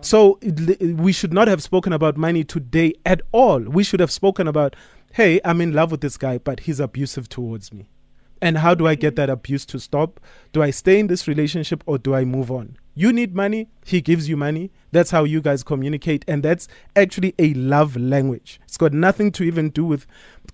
So 0.00 0.38
we 0.80 1.12
should 1.12 1.34
not 1.34 1.46
have 1.46 1.62
spoken 1.62 1.92
about 1.92 2.16
money 2.16 2.42
today 2.42 2.94
at 3.04 3.20
all. 3.32 3.60
We 3.60 3.84
should 3.84 4.00
have 4.00 4.10
spoken 4.10 4.48
about, 4.48 4.76
hey, 5.12 5.42
I'm 5.44 5.60
in 5.60 5.74
love 5.74 5.90
with 5.90 6.00
this 6.00 6.16
guy, 6.16 6.38
but 6.38 6.60
he's 6.60 6.80
abusive 6.80 7.28
towards 7.28 7.70
me. 7.70 7.90
And 8.40 8.58
how 8.58 8.74
do 8.74 8.86
I 8.86 8.94
get 8.94 9.16
that 9.16 9.30
abuse 9.30 9.64
to 9.66 9.78
stop? 9.78 10.20
Do 10.52 10.62
I 10.62 10.70
stay 10.70 10.98
in 10.98 11.06
this 11.06 11.26
relationship 11.26 11.82
or 11.86 11.98
do 11.98 12.14
I 12.14 12.24
move 12.24 12.50
on? 12.50 12.76
You 12.94 13.12
need 13.12 13.34
money, 13.34 13.68
he 13.84 14.00
gives 14.00 14.28
you 14.28 14.36
money. 14.36 14.70
That's 14.90 15.10
how 15.10 15.24
you 15.24 15.40
guys 15.40 15.62
communicate. 15.62 16.24
And 16.26 16.42
that's 16.42 16.66
actually 16.96 17.34
a 17.38 17.54
love 17.54 17.96
language. 17.96 18.60
It's 18.64 18.76
got 18.76 18.92
nothing 18.92 19.30
to 19.32 19.44
even 19.44 19.70
do 19.70 19.84
with 19.84 20.06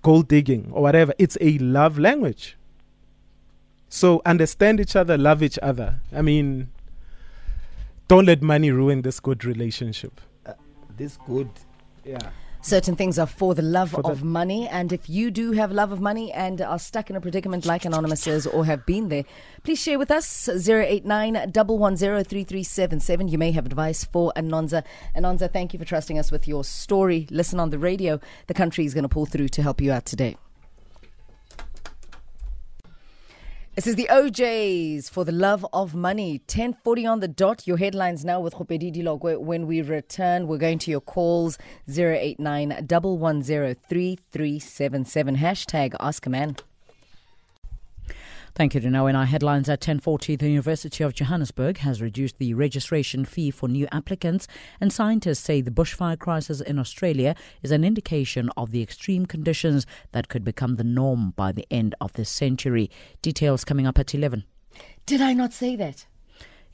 gold 0.03 0.27
digging 0.27 0.69
or 0.71 0.83
whatever. 0.83 1.13
It's 1.17 1.37
a 1.41 1.57
love 1.57 1.97
language. 1.97 2.55
So 3.89 4.21
understand 4.25 4.79
each 4.79 4.95
other, 4.95 5.17
love 5.17 5.41
each 5.41 5.57
other. 5.61 6.01
I 6.13 6.21
mean, 6.21 6.69
don't 8.07 8.25
let 8.25 8.41
money 8.41 8.69
ruin 8.69 9.01
this 9.01 9.19
good 9.19 9.45
relationship. 9.45 10.21
Uh, 10.45 10.53
this 10.97 11.17
good, 11.25 11.49
yeah. 12.03 12.29
Certain 12.65 12.95
things 12.95 13.19
are 13.19 13.27
for 13.27 13.53
the 13.53 13.61
love 13.61 13.91
for 13.91 14.01
of 14.01 14.21
the 14.21 14.25
money. 14.25 14.67
And 14.67 14.91
if 14.91 15.07
you 15.07 15.29
do 15.29 15.51
have 15.51 15.71
love 15.71 15.91
of 15.91 16.01
money 16.01 16.31
and 16.31 16.59
are 16.61 16.79
stuck 16.79 17.11
in 17.11 17.15
a 17.15 17.21
predicament 17.21 17.63
like 17.63 17.85
Anonymous 17.85 18.25
is 18.25 18.47
or 18.47 18.65
have 18.65 18.87
been 18.87 19.09
there, 19.09 19.23
please 19.61 19.79
share 19.79 19.99
with 19.99 20.09
us 20.09 20.49
089 20.49 21.51
110 21.53 23.27
You 23.27 23.37
may 23.37 23.51
have 23.51 23.67
advice 23.67 24.03
for 24.05 24.33
Anonza. 24.35 24.83
Anonza, 25.15 25.53
thank 25.53 25.73
you 25.73 25.79
for 25.79 25.85
trusting 25.85 26.17
us 26.17 26.31
with 26.31 26.47
your 26.47 26.63
story. 26.63 27.27
Listen 27.29 27.59
on 27.59 27.69
the 27.69 27.77
radio. 27.77 28.19
The 28.47 28.55
country 28.55 28.83
is 28.83 28.95
going 28.95 29.03
to 29.03 29.09
pull 29.09 29.27
through 29.27 29.49
to 29.49 29.61
help 29.61 29.79
you 29.79 29.91
out 29.91 30.07
today. 30.07 30.35
This 33.75 33.87
is 33.87 33.95
the 33.95 34.09
O'Jays 34.09 35.09
for 35.09 35.25
the 35.25 35.33
love 35.33 35.65
of 35.73 35.93
money. 35.93 36.41
1040 36.47 37.05
on 37.05 37.19
the 37.19 37.27
dot. 37.27 37.67
Your 37.67 37.75
headlines 37.75 38.23
now 38.23 38.39
with 38.39 38.53
Kgopedi 38.53 38.95
Lilokoe. 38.95 39.37
When 39.37 39.67
we 39.67 39.81
return, 39.81 40.47
we're 40.47 40.57
going 40.59 40.79
to 40.79 40.91
your 40.91 41.01
calls 41.01 41.57
089 41.85 42.69
110 42.69 43.75
3377. 43.89 45.35
Hashtag 45.35 45.93
Ask 45.99 46.25
a 46.25 46.29
Man. 46.29 46.55
Thank 48.55 48.73
you 48.73 48.79
to 48.79 48.89
know 48.89 49.07
in 49.07 49.17
our 49.17 49.25
headlines 49.25 49.67
at 49.67 49.81
1040 49.81 50.37
the 50.37 50.47
University 50.47 51.03
of 51.03 51.13
Johannesburg 51.13 51.79
has 51.79 52.01
reduced 52.01 52.37
the 52.37 52.53
registration 52.53 53.25
fee 53.25 53.51
for 53.51 53.67
new 53.67 53.85
applicants 53.91 54.47
and 54.79 54.93
scientists 54.93 55.39
say 55.39 55.59
the 55.59 55.71
bushfire 55.71 56.17
crisis 56.17 56.61
in 56.61 56.79
Australia 56.79 57.35
is 57.63 57.71
an 57.71 57.83
indication 57.83 58.49
of 58.55 58.71
the 58.71 58.81
extreme 58.81 59.25
conditions 59.25 59.85
that 60.13 60.29
could 60.29 60.45
become 60.45 60.77
the 60.77 60.85
norm 60.85 61.31
by 61.31 61.51
the 61.51 61.67
end 61.69 61.95
of 61.99 62.13
this 62.13 62.29
century. 62.29 62.89
Details 63.21 63.65
coming 63.65 63.85
up 63.85 63.99
at 63.99 64.15
11. 64.15 64.45
Did 65.05 65.19
I 65.19 65.33
not 65.33 65.51
say 65.51 65.75
that? 65.75 66.05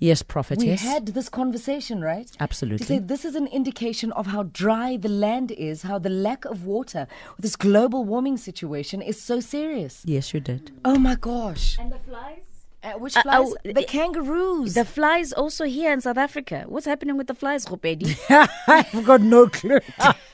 Yes, 0.02 0.24
prophetess. 0.24 0.64
We 0.64 0.76
had 0.76 1.06
this 1.10 1.30
conversation, 1.30 2.02
right? 2.02 2.28
Absolutely. 2.40 2.80
To 2.80 2.86
say 2.86 2.98
this 2.98 3.24
is 3.24 3.36
an 3.36 3.46
indication 3.46 4.12
of 4.14 4.26
how 4.26 4.44
dry 4.44 4.98
the 4.98 5.10
land 5.10 5.52
is, 5.52 5.84
how 5.84 6.00
the 6.00 6.10
lack 6.10 6.44
of 6.46 6.66
water, 6.66 7.06
this 7.38 7.56
global 7.56 8.04
warming 8.04 8.38
situation 8.38 9.04
is 9.04 9.22
so 9.22 9.40
serious. 9.40 10.02
Yes, 10.04 10.34
you 10.34 10.40
did. 10.40 10.72
Oh 10.84 10.98
my 10.98 11.14
gosh. 11.14 11.78
And 11.80 11.92
the 11.92 12.00
flies? 12.00 12.52
Uh, 12.84 12.94
which 12.94 13.16
uh, 13.16 13.22
flies? 13.22 13.54
Uh, 13.54 13.74
the 13.76 13.84
kangaroos. 13.84 14.74
The 14.74 14.86
flies 14.86 15.32
also 15.34 15.66
here 15.66 15.94
in 15.94 16.02
South 16.02 16.18
Africa. 16.18 16.66
What's 16.68 16.88
happening 16.88 17.16
with 17.16 17.28
the 17.28 17.36
flies, 17.36 17.68
Rupedi? 17.68 18.18
I've 18.68 19.06
got 19.06 19.22
no 19.22 19.48
clue. 19.50 19.82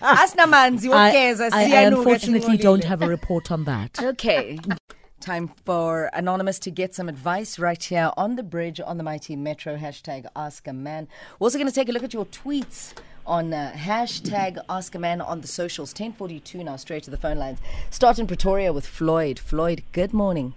Asnamanzi, 0.02 0.94
I, 0.94 1.10
I, 1.52 1.80
I 1.80 1.82
unfortunately 1.82 2.56
don't 2.56 2.86
have 2.86 3.02
a 3.02 3.08
report 3.10 3.52
on 3.52 3.66
that. 3.66 4.02
Okay. 4.02 4.60
Time 5.20 5.50
for 5.66 6.12
Anonymous 6.14 6.60
to 6.60 6.70
get 6.70 6.94
some 6.94 7.10
advice 7.10 7.58
right 7.58 7.84
here 7.84 8.12
on 8.16 8.36
the 8.36 8.44
bridge 8.44 8.80
on 8.80 8.98
the 8.98 9.04
Mighty 9.04 9.36
Metro. 9.36 9.76
Hashtag 9.76 10.28
Ask 10.36 10.68
a 10.68 10.74
Man. 10.74 11.08
We're 11.40 11.46
also 11.46 11.58
going 11.58 11.68
to 11.68 11.74
take 11.74 11.90
a 11.90 11.92
look 11.92 12.04
at 12.04 12.14
your 12.14 12.28
tweets 12.28 12.94
on 13.26 13.52
uh, 13.52 13.74
hashtag 13.76 14.60
Ask 14.70 14.94
a 14.94 15.00
Man 15.00 15.20
on 15.20 15.42
the 15.42 15.48
socials. 15.48 15.90
1042 15.90 16.64
now, 16.64 16.76
straight 16.76 17.02
to 17.04 17.12
the 17.12 17.18
phone 17.18 17.38
lines. 17.38 17.58
Start 17.90 18.20
in 18.20 18.28
Pretoria 18.28 18.72
with 18.72 18.86
Floyd. 18.86 19.40
Floyd, 19.40 19.84
good 19.92 20.14
morning. 20.14 20.54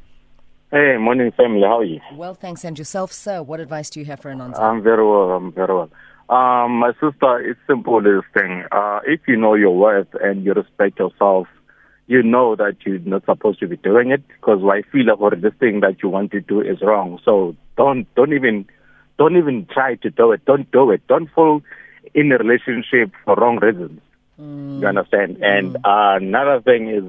Hey, 0.71 0.99
morning 0.99 1.33
family. 1.33 1.63
How 1.63 1.79
are 1.79 1.85
you? 1.85 2.01
Well, 2.13 2.35
thanks. 2.35 2.63
And 2.63 2.79
yourself, 2.79 3.13
sir. 3.13 3.43
What 3.43 3.61
advice 3.61 3.89
do 3.89 3.99
you 3.99 4.07
have 4.07 4.21
for 4.21 4.29
Anonymous? 4.29 4.59
I'm 4.59 4.83
very 4.83 5.05
well. 5.05 5.31
I'm 5.31 5.53
very 5.53 5.75
well. 5.75 5.91
Um, 6.29 6.79
my 6.79 6.93
sister, 7.01 7.41
it's 7.41 7.59
simple 7.67 8.01
this 8.03 8.23
thing. 8.35 8.65
Uh, 8.71 9.01
if 9.07 9.21
you 9.27 9.37
know 9.37 9.55
your 9.55 9.75
worth 9.77 10.15
and 10.23 10.45
you 10.45 10.53
respect 10.53 10.99
yourself, 10.99 11.49
you 12.11 12.25
know 12.25 12.57
that 12.57 12.75
you're 12.85 12.99
not 12.99 13.25
supposed 13.25 13.61
to 13.61 13.69
be 13.69 13.77
doing 13.77 14.11
it 14.11 14.27
because 14.27 14.61
I 14.65 14.83
feel 14.91 15.11
about 15.11 15.41
this 15.41 15.55
thing 15.61 15.79
that 15.81 16.03
you 16.03 16.09
want 16.09 16.33
to 16.33 16.41
do 16.41 16.61
is 16.61 16.83
wrong. 16.83 17.21
So 17.25 17.55
don't 17.77 18.13
don't 18.17 18.33
even 18.33 18.67
don't 19.17 19.37
even 19.37 19.67
try 19.73 19.95
to 19.95 20.11
do 20.11 20.33
it. 20.33 20.45
Don't 20.45 20.69
do 20.73 20.91
it. 20.91 21.07
Don't 21.07 21.31
fall 21.31 21.63
in 22.13 22.33
a 22.33 22.37
relationship 22.37 23.13
for 23.25 23.37
wrong 23.37 23.61
reasons. 23.61 24.01
Mm. 24.41 24.81
You 24.81 24.89
understand? 24.89 25.37
Mm. 25.37 25.59
And 25.59 25.77
uh, 25.77 26.19
another 26.21 26.61
thing 26.61 26.89
is 26.89 27.05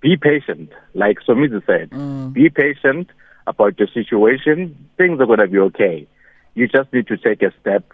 be 0.00 0.16
patient. 0.16 0.72
Like 0.92 1.18
Somizi 1.20 1.64
said, 1.64 1.90
mm. 1.90 2.32
be 2.32 2.50
patient 2.50 3.10
about 3.46 3.78
your 3.78 3.88
situation. 3.94 4.88
Things 4.98 5.20
are 5.20 5.26
gonna 5.26 5.46
be 5.46 5.58
okay. 5.70 6.08
You 6.56 6.66
just 6.66 6.92
need 6.92 7.06
to 7.06 7.16
take 7.16 7.42
a 7.42 7.52
step. 7.60 7.84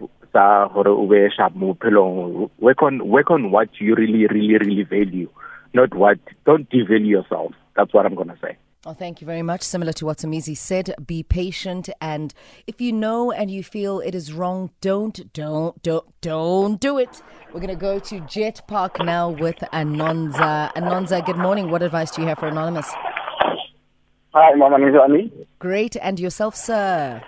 Work 2.59 2.83
on 2.83 3.07
work 3.07 3.31
on 3.31 3.51
what 3.51 3.69
you 3.79 3.95
really, 3.95 4.27
really, 4.27 4.57
really 4.57 4.85
value 4.85 5.29
not 5.75 5.95
what. 5.95 6.19
Don't 6.45 6.69
devalue 6.71 7.07
yourself. 7.09 7.53
That's 7.77 7.93
what 7.95 8.07
I'm 8.07 8.15
going 8.15 8.29
to 8.29 8.39
say. 8.43 8.57
Oh, 8.87 8.93
thank 8.95 9.21
you 9.21 9.27
very 9.27 9.43
much. 9.43 9.63
Similar 9.63 9.93
to 9.95 10.07
what 10.07 10.19
Somizi 10.19 10.57
said, 10.57 10.95
be 11.05 11.23
patient. 11.23 11.91
And 12.01 12.33
if 12.67 12.81
you 12.81 12.93
know 12.93 13.33
and 13.33 13.51
you 13.51 13.63
feel 13.65 14.01
it 14.01 14.15
is 14.15 14.33
wrong, 14.33 14.71
don't, 14.81 15.31
don't, 15.33 15.83
don't, 15.83 16.21
don't 16.21 16.81
do 16.81 16.97
it. 16.99 17.21
We're 17.53 17.61
going 17.61 17.69
to 17.69 17.77
go 17.77 17.99
to 17.99 18.21
Jet 18.21 18.63
Park 18.69 18.99
now 19.03 19.31
with 19.31 19.57
Anonza. 19.73 20.73
Anonza, 20.75 21.25
good 21.27 21.37
morning. 21.37 21.71
What 21.71 21.83
advice 21.83 22.13
do 22.13 22.23
you 22.23 22.29
have 22.29 22.39
for 22.39 22.47
Anonymous? 22.47 22.89
Hi, 24.33 24.55
Mama 24.55 24.77
Nizani. 24.79 25.31
Great. 25.59 25.97
And 26.01 26.21
yourself, 26.21 26.55
sir? 26.55 27.21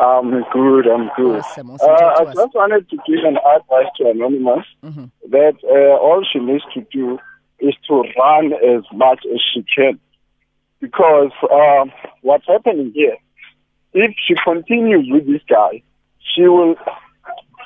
I'm 0.00 0.30
good, 0.52 0.86
I'm 0.86 1.10
good. 1.16 1.40
Awesome, 1.40 1.70
awesome. 1.72 1.90
Uh, 1.90 1.94
I 1.94 2.22
us. 2.22 2.34
just 2.36 2.54
wanted 2.54 2.88
to 2.88 2.96
give 3.06 3.24
an 3.24 3.36
advice 3.36 3.86
to 3.96 4.08
Anonymous 4.10 4.64
Mm-hmm. 4.84 5.06
that 5.30 5.54
uh, 5.64 6.00
all 6.00 6.24
she 6.32 6.38
needs 6.38 6.62
to 6.74 6.86
do 6.92 7.18
is 7.60 7.74
to 7.88 8.04
run 8.18 8.52
as 8.52 8.84
much 8.92 9.20
as 9.32 9.40
she 9.52 9.64
can. 9.74 9.98
Because 10.80 11.32
um, 11.50 11.90
what's 12.22 12.46
happening 12.46 12.92
here, 12.94 13.16
if 13.92 14.14
she 14.26 14.34
continues 14.44 15.08
with 15.10 15.26
this 15.26 15.42
guy, 15.48 15.82
she 16.34 16.42
will 16.42 16.76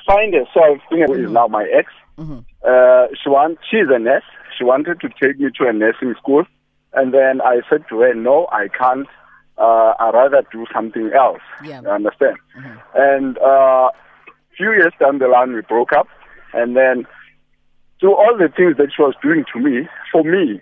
find 0.07 0.33
herself, 0.33 0.79
who 0.89 1.13
is 1.13 1.31
now 1.31 1.47
my 1.47 1.65
ex. 1.71 1.91
Uh, 2.17 3.07
she 3.21 3.29
want, 3.29 3.59
she's 3.69 3.87
a 3.89 3.99
nurse. 3.99 4.23
She 4.57 4.63
wanted 4.63 4.99
to 5.01 5.09
take 5.21 5.39
me 5.39 5.49
to 5.57 5.67
a 5.67 5.73
nursing 5.73 6.15
school. 6.19 6.45
And 6.93 7.13
then 7.13 7.41
I 7.41 7.61
said 7.69 7.83
to 7.89 7.99
her, 8.01 8.13
no, 8.13 8.47
I 8.51 8.67
can't. 8.67 9.07
Uh, 9.57 9.93
I'd 9.99 10.13
rather 10.13 10.43
do 10.51 10.65
something 10.73 11.11
else. 11.15 11.41
Yeah. 11.63 11.81
You 11.81 11.89
understand? 11.89 12.37
And 12.95 13.37
uh, 13.37 13.89
few 14.57 14.71
years 14.71 14.93
down 14.99 15.19
the 15.19 15.27
line, 15.27 15.53
we 15.53 15.61
broke 15.61 15.91
up. 15.93 16.07
And 16.53 16.75
then, 16.75 17.05
through 18.03 18.15
all 18.15 18.37
the 18.37 18.49
things 18.49 18.75
that 18.75 18.89
she 18.93 19.01
was 19.01 19.15
doing 19.23 19.45
to 19.53 19.59
me, 19.61 19.87
for 20.11 20.25
me, 20.25 20.59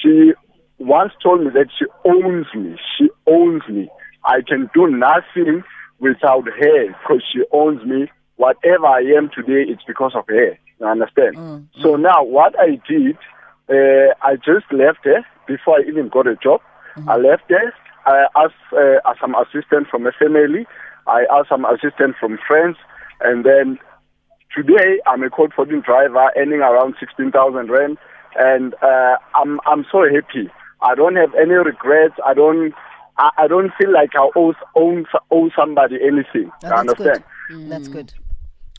she 0.00 0.32
once 0.78 1.12
told 1.20 1.40
me 1.40 1.50
that 1.50 1.66
she 1.76 1.86
owns 2.04 2.46
me. 2.54 2.76
She 2.96 3.08
owns 3.26 3.62
me. 3.68 3.88
I 4.22 4.42
can 4.46 4.70
do 4.72 4.86
nothing 4.86 5.64
without 5.98 6.44
her 6.46 6.86
because 6.86 7.24
she 7.32 7.42
owns 7.50 7.84
me. 7.84 8.06
Whatever 8.36 8.86
I 8.86 9.00
am 9.00 9.28
today, 9.34 9.68
it's 9.68 9.82
because 9.88 10.12
of 10.14 10.24
her. 10.28 10.56
You 10.78 10.86
understand? 10.86 11.34
So 11.82 11.96
now, 11.96 12.22
what 12.22 12.54
I 12.60 12.80
did, 12.88 13.18
uh, 13.68 14.14
I 14.22 14.36
just 14.36 14.70
left 14.70 15.02
her 15.02 15.26
before 15.48 15.78
I 15.78 15.82
even 15.88 16.08
got 16.08 16.28
a 16.28 16.36
job. 16.36 16.60
I 17.08 17.16
left 17.16 17.50
her. 17.50 17.72
I 18.06 18.26
asked 18.36 18.54
uh, 18.72 19.14
some 19.20 19.34
assistance 19.34 19.88
from 19.90 20.06
a 20.06 20.12
family. 20.12 20.64
I 21.08 21.24
asked 21.32 21.48
some 21.48 21.64
assistance 21.64 22.14
from 22.20 22.38
friends, 22.46 22.76
and 23.20 23.44
then 23.44 23.80
today 24.54 25.00
I'm 25.06 25.22
a 25.22 25.30
code 25.30 25.52
14 25.54 25.82
driver 25.84 26.30
earning 26.36 26.60
around 26.60 26.94
16,000 27.00 27.70
rand, 27.70 27.98
and 28.36 28.74
uh, 28.82 29.16
I'm 29.34 29.60
I'm 29.66 29.84
so 29.90 30.04
happy. 30.04 30.50
I 30.82 30.94
don't 30.94 31.16
have 31.16 31.34
any 31.34 31.54
regrets. 31.54 32.14
I 32.24 32.34
don't. 32.34 32.72
I, 33.16 33.30
I 33.36 33.46
don't 33.48 33.72
feel 33.76 33.92
like 33.92 34.10
I 34.14 34.28
owe, 34.36 34.54
owe, 34.76 35.04
owe 35.32 35.50
somebody 35.56 35.96
anything. 35.96 36.24
Oh, 36.34 36.42
you 36.44 36.50
that's 36.60 36.72
understand? 36.72 37.24
good. 37.48 37.70
That's 37.70 37.88
good. 37.88 38.12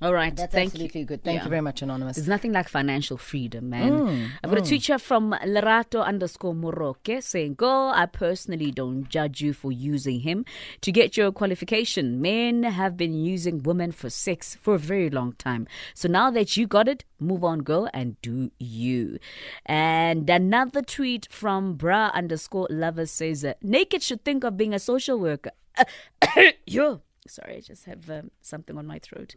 All 0.02 0.14
right. 0.14 0.34
That's 0.36 0.54
Thank 0.54 0.68
absolutely 0.72 1.02
you. 1.02 1.06
good. 1.06 1.24
Thank 1.24 1.40
Yeah. 1.40 1.44
you 1.44 1.50
very 1.50 1.62
much, 1.62 1.82
Anonymous. 1.82 2.16
There's 2.16 2.28
nothing 2.28 2.54
like 2.54 2.70
financial 2.70 3.18
freedom, 3.18 3.70
man. 3.70 3.92
Mm, 3.92 4.30
I've 4.42 4.50
got 4.50 4.60
a 4.60 4.62
teacher 4.62 4.98
from 4.98 5.32
Lerato 5.46 6.04
underscore 6.06 6.54
Moroke 6.56 7.22
saying, 7.22 7.56
Girl, 7.56 7.92
I 7.94 8.06
personally 8.06 8.72
don't 8.72 9.10
judge 9.10 9.42
you 9.42 9.52
for 9.52 9.74
using 9.74 10.22
him 10.22 10.46
to 10.82 10.92
get 10.94 11.18
your 11.18 11.34
qualification. 11.34 12.22
Men 12.22 12.64
have 12.64 12.96
been 12.96 13.14
using 13.14 13.62
women 13.62 13.92
for 13.92 14.10
sex 14.10 14.56
for 14.62 14.76
a 14.76 14.80
very 14.80 15.10
long 15.10 15.34
time. 15.34 15.68
So 15.94 16.08
now 16.08 16.32
that 16.32 16.56
you 16.56 16.66
got 16.66 16.88
it, 16.88 17.04
move 17.20 17.44
on, 17.44 17.64
girl, 17.64 17.90
and 17.94 18.16
do 18.22 18.52
you. 18.58 19.20
And 19.66 20.30
another 20.30 20.82
tweet 20.82 21.28
from 21.30 21.74
Bra 21.74 22.12
underscore 22.14 22.68
lover 22.70 23.06
says, 23.06 23.44
uh, 23.44 23.54
Naked 23.62 24.02
should 24.02 24.24
think 24.24 24.46
of 24.46 24.56
being 24.56 24.74
a 24.74 24.80
social 24.80 25.20
worker. 25.20 25.52
Yo. 26.66 27.02
Sorry, 27.28 27.58
I 27.58 27.60
just 27.60 27.86
have 27.86 28.10
um, 28.10 28.32
something 28.42 28.78
on 28.78 28.88
my 28.88 28.98
throat. 28.98 29.36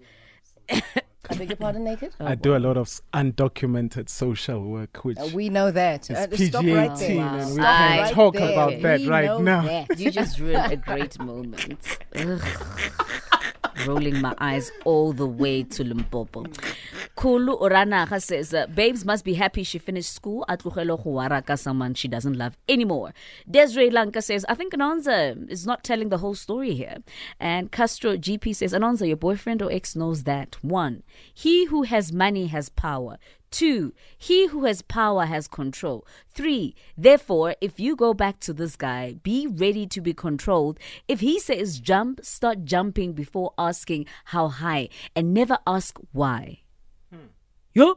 I 1.31 1.35
beg 1.37 1.49
your 1.51 1.57
pardon, 1.57 1.85
Naked? 1.85 2.13
I 2.21 2.35
do 2.35 2.57
a 2.57 2.59
lot 2.59 2.77
of 2.77 2.89
undocumented 3.15 4.09
social 4.09 4.61
work, 4.65 5.05
which 5.05 5.19
Uh, 5.19 5.29
we 5.33 5.49
know 5.49 5.71
that. 5.71 6.11
Uh, 6.11 6.27
PG 6.27 6.47
stop 6.49 6.65
right 6.65 6.97
there. 6.99 7.11
18, 7.11 7.21
and 7.23 7.37
we 7.47 7.53
Stop 7.55 7.79
can't 7.79 8.01
right 8.03 8.13
talk 8.13 8.35
there. 8.35 8.53
about 8.53 8.83
that 8.83 9.01
We 9.01 9.09
right 9.09 9.41
now. 9.41 9.63
that. 9.63 9.99
You 9.99 10.11
just 10.11 10.39
ruined 10.41 10.73
a 10.73 10.77
great 10.77 11.19
moment. 11.31 11.99
Rolling 13.87 14.21
my 14.21 14.35
eyes 14.39 14.71
all 14.85 15.13
the 15.13 15.27
way 15.27 15.63
to 15.63 15.85
Limpopo. 15.85 16.45
Kulu 17.17 17.59
Oranaga 17.59 18.23
says, 18.23 18.55
uh, 18.55 18.67
Babes 18.67 19.05
must 19.05 19.25
be 19.25 19.35
happy 19.35 19.63
she 19.63 19.79
finished 19.79 20.13
school. 20.13 20.45
Atlugelo 20.49 21.03
Huaraka, 21.05 21.59
someone 21.59 21.95
she 21.95 22.09
doesn't 22.09 22.35
love 22.35 22.57
anymore. 22.69 23.13
Desiree 23.51 23.91
Lanka 23.91 24.23
says, 24.23 24.45
I 24.49 24.55
think 24.55 24.73
Anonza 24.73 25.51
is 25.51 25.67
not 25.67 25.85
telling 25.85 26.09
the 26.09 26.19
whole 26.19 26.35
story 26.35 26.75
here. 26.75 26.99
And 27.39 27.71
Castro 27.71 28.17
GP 28.17 28.57
says, 28.57 28.73
Anonza, 28.73 29.07
your 29.07 29.17
boyfriend 29.17 29.63
or 29.63 29.71
ex 29.73 29.97
knows 29.97 30.25
that. 30.25 30.63
One, 30.63 31.03
he 31.33 31.67
who 31.67 31.83
has 31.83 32.13
money 32.13 32.47
has 32.47 32.69
power. 32.69 33.19
Two, 33.53 33.93
he 34.17 34.47
who 34.47 34.65
has 34.65 34.81
power 34.81 35.27
has 35.27 35.47
control. 35.47 36.07
Three, 36.27 36.75
therefore, 36.97 37.55
if 37.61 37.79
you 37.79 37.95
go 37.95 38.15
back 38.15 38.41
to 38.41 38.55
this 38.55 38.77
guy, 38.77 39.17
be 39.23 39.47
ready 39.47 39.87
to 39.89 40.01
be 40.01 40.15
controlled. 40.15 40.79
If 41.07 41.21
he 41.21 41.39
says 41.39 41.79
jump, 41.79 42.25
start 42.25 42.65
jumping 42.65 43.13
before 43.13 43.53
asking 43.59 44.07
how 44.25 44.49
high 44.49 44.89
and 45.15 45.35
never 45.35 45.59
ask 45.67 45.99
why. 46.13 46.61
Hmm. 47.13 47.27
Yeah. 47.75 47.93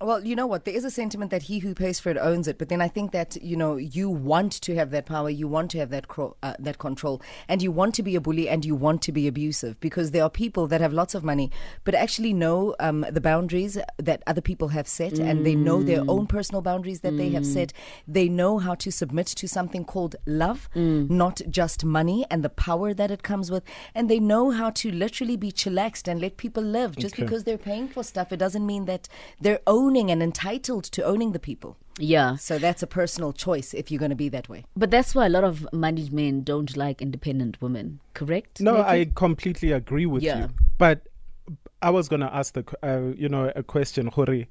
Well, 0.00 0.24
you 0.26 0.34
know 0.34 0.46
what? 0.48 0.64
There 0.64 0.74
is 0.74 0.84
a 0.84 0.90
sentiment 0.90 1.30
that 1.30 1.44
he 1.44 1.60
who 1.60 1.72
pays 1.72 2.00
for 2.00 2.10
it 2.10 2.16
owns 2.18 2.48
it. 2.48 2.58
But 2.58 2.68
then 2.68 2.80
I 2.80 2.88
think 2.88 3.12
that 3.12 3.36
you 3.40 3.56
know 3.56 3.76
you 3.76 4.10
want 4.10 4.50
to 4.62 4.74
have 4.74 4.90
that 4.90 5.06
power, 5.06 5.30
you 5.30 5.46
want 5.46 5.70
to 5.70 5.78
have 5.78 5.90
that 5.90 6.08
cro- 6.08 6.36
uh, 6.42 6.54
that 6.58 6.78
control, 6.78 7.22
and 7.48 7.62
you 7.62 7.70
want 7.70 7.94
to 7.94 8.02
be 8.02 8.16
a 8.16 8.20
bully 8.20 8.48
and 8.48 8.64
you 8.64 8.74
want 8.74 9.02
to 9.02 9.12
be 9.12 9.28
abusive 9.28 9.78
because 9.78 10.10
there 10.10 10.24
are 10.24 10.30
people 10.30 10.66
that 10.66 10.80
have 10.80 10.92
lots 10.92 11.14
of 11.14 11.22
money, 11.22 11.48
but 11.84 11.94
actually 11.94 12.32
know 12.32 12.74
um, 12.80 13.06
the 13.08 13.20
boundaries 13.20 13.78
that 13.98 14.20
other 14.26 14.40
people 14.40 14.68
have 14.68 14.88
set, 14.88 15.20
and 15.20 15.46
they 15.46 15.54
know 15.54 15.80
their 15.82 16.02
own 16.08 16.26
personal 16.26 16.60
boundaries 16.60 17.00
that 17.00 17.16
they 17.16 17.30
have 17.30 17.46
set. 17.46 17.72
They 18.08 18.28
know 18.28 18.58
how 18.58 18.74
to 18.74 18.90
submit 18.90 19.28
to 19.28 19.46
something 19.46 19.84
called 19.84 20.16
love, 20.26 20.68
not 20.74 21.40
just 21.48 21.84
money 21.84 22.26
and 22.32 22.42
the 22.42 22.48
power 22.50 22.94
that 22.94 23.12
it 23.12 23.22
comes 23.22 23.48
with, 23.48 23.62
and 23.94 24.10
they 24.10 24.18
know 24.18 24.50
how 24.50 24.70
to 24.70 24.90
literally 24.90 25.36
be 25.36 25.52
chillaxed 25.52 26.08
and 26.08 26.20
let 26.20 26.36
people 26.36 26.64
live. 26.64 26.96
Just 26.96 27.14
Okay. 27.14 27.22
because 27.22 27.44
they're 27.44 27.56
paying 27.58 27.86
for 27.86 28.02
stuff, 28.02 28.32
it 28.32 28.38
doesn't 28.38 28.66
mean 28.66 28.86
that 28.86 29.08
they're 29.40 29.60
owning 29.84 30.10
and 30.10 30.22
entitled 30.22 30.84
to 30.84 31.02
owning 31.04 31.32
the 31.32 31.38
people. 31.38 31.76
Yeah. 31.98 32.36
So 32.36 32.58
that's 32.58 32.82
a 32.82 32.86
personal 32.86 33.32
choice 33.32 33.72
if 33.74 33.90
you're 33.90 33.98
going 33.98 34.10
to 34.10 34.16
be 34.16 34.28
that 34.30 34.48
way. 34.48 34.64
But 34.76 34.90
that's 34.90 35.14
why 35.14 35.26
a 35.26 35.28
lot 35.28 35.44
of 35.44 35.66
moneyed 35.72 36.12
men 36.12 36.42
don't 36.42 36.76
like 36.76 37.00
independent 37.02 37.60
women, 37.62 38.00
correct? 38.14 38.60
No, 38.60 38.72
Naked? 38.76 38.86
I 38.88 39.10
completely 39.14 39.72
agree 39.72 40.06
with 40.06 40.22
Yeah. 40.22 40.38
you. 40.40 40.48
But 40.78 41.06
I 41.82 41.90
was 41.90 42.08
going 42.08 42.20
to 42.20 42.34
ask 42.34 42.54
the 42.54 42.64
uh, 42.82 43.12
you 43.16 43.28
know 43.28 43.52
a 43.54 43.62
question, 43.62 44.06
Hori. 44.08 44.48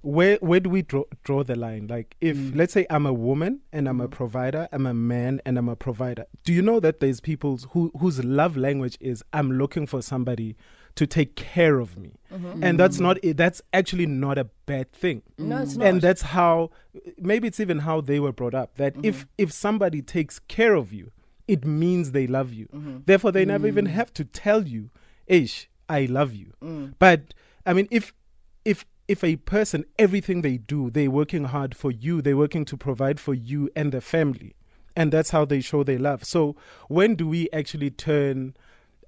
Where 0.00 0.36
where 0.40 0.58
do 0.58 0.68
we 0.70 0.82
draw 0.82 1.04
draw 1.22 1.44
the 1.44 1.54
line? 1.54 1.86
Like 1.86 2.16
if 2.20 2.36
Mm. 2.36 2.56
let's 2.56 2.72
say 2.72 2.86
I'm 2.90 3.06
a 3.06 3.12
woman 3.12 3.60
and 3.72 3.88
I'm 3.88 4.00
a 4.00 4.08
provider, 4.08 4.68
I'm 4.72 4.86
a 4.86 4.94
man 4.94 5.40
and 5.46 5.56
I'm 5.58 5.68
a 5.68 5.76
provider. 5.76 6.24
Do 6.44 6.52
you 6.52 6.62
know 6.62 6.80
that 6.80 6.98
there's 6.98 7.20
people 7.20 7.58
who 7.70 7.92
whose 8.00 8.24
love 8.24 8.56
language 8.56 8.96
is 9.00 9.22
I'm 9.32 9.52
looking 9.52 9.86
for 9.86 10.02
somebody 10.02 10.56
to 10.94 11.06
take 11.06 11.36
care 11.36 11.78
of 11.78 11.96
me, 11.96 12.18
mm-hmm. 12.32 12.62
and 12.62 12.78
that's 12.78 12.98
mm. 12.98 13.02
not 13.02 13.18
that's 13.36 13.62
actually 13.72 14.06
not 14.06 14.38
a 14.38 14.44
bad 14.66 14.92
thing. 14.92 15.22
No, 15.38 15.62
it's 15.62 15.74
mm. 15.74 15.78
not. 15.78 15.86
And 15.88 16.00
that's 16.00 16.22
how 16.22 16.70
maybe 17.18 17.48
it's 17.48 17.60
even 17.60 17.80
how 17.80 18.00
they 18.00 18.20
were 18.20 18.32
brought 18.32 18.54
up. 18.54 18.76
That 18.76 18.94
if 19.02 19.20
mm-hmm. 19.20 19.28
if 19.38 19.52
somebody 19.52 20.02
takes 20.02 20.38
care 20.38 20.74
of 20.74 20.92
you, 20.92 21.10
it 21.48 21.64
means 21.64 22.12
they 22.12 22.26
love 22.26 22.52
you. 22.52 22.68
Mm-hmm. 22.74 22.98
Therefore, 23.06 23.32
they 23.32 23.44
never 23.44 23.66
even 23.66 23.86
mm. 23.86 23.90
have 23.90 24.12
to 24.14 24.24
tell 24.24 24.66
you, 24.66 24.90
"Ish, 25.26 25.68
I 25.88 26.06
love 26.06 26.34
you." 26.34 26.52
But 26.98 27.34
I 27.64 27.72
mean, 27.72 27.88
if 27.90 28.12
if 28.64 28.84
if 29.08 29.24
a 29.24 29.36
person 29.36 29.84
everything 29.98 30.42
they 30.42 30.58
do, 30.58 30.90
they're 30.90 31.10
working 31.10 31.44
hard 31.44 31.76
for 31.76 31.90
you, 31.90 32.22
they're 32.22 32.36
working 32.36 32.64
to 32.66 32.76
provide 32.76 33.18
for 33.20 33.34
you 33.34 33.70
and 33.74 33.92
the 33.92 34.00
family, 34.00 34.54
and 34.96 35.12
that's 35.12 35.30
how 35.30 35.44
they 35.44 35.60
show 35.60 35.82
their 35.82 35.98
love. 35.98 36.24
So 36.24 36.56
when 36.88 37.14
do 37.14 37.26
we 37.28 37.48
actually 37.52 37.90
turn, 37.90 38.54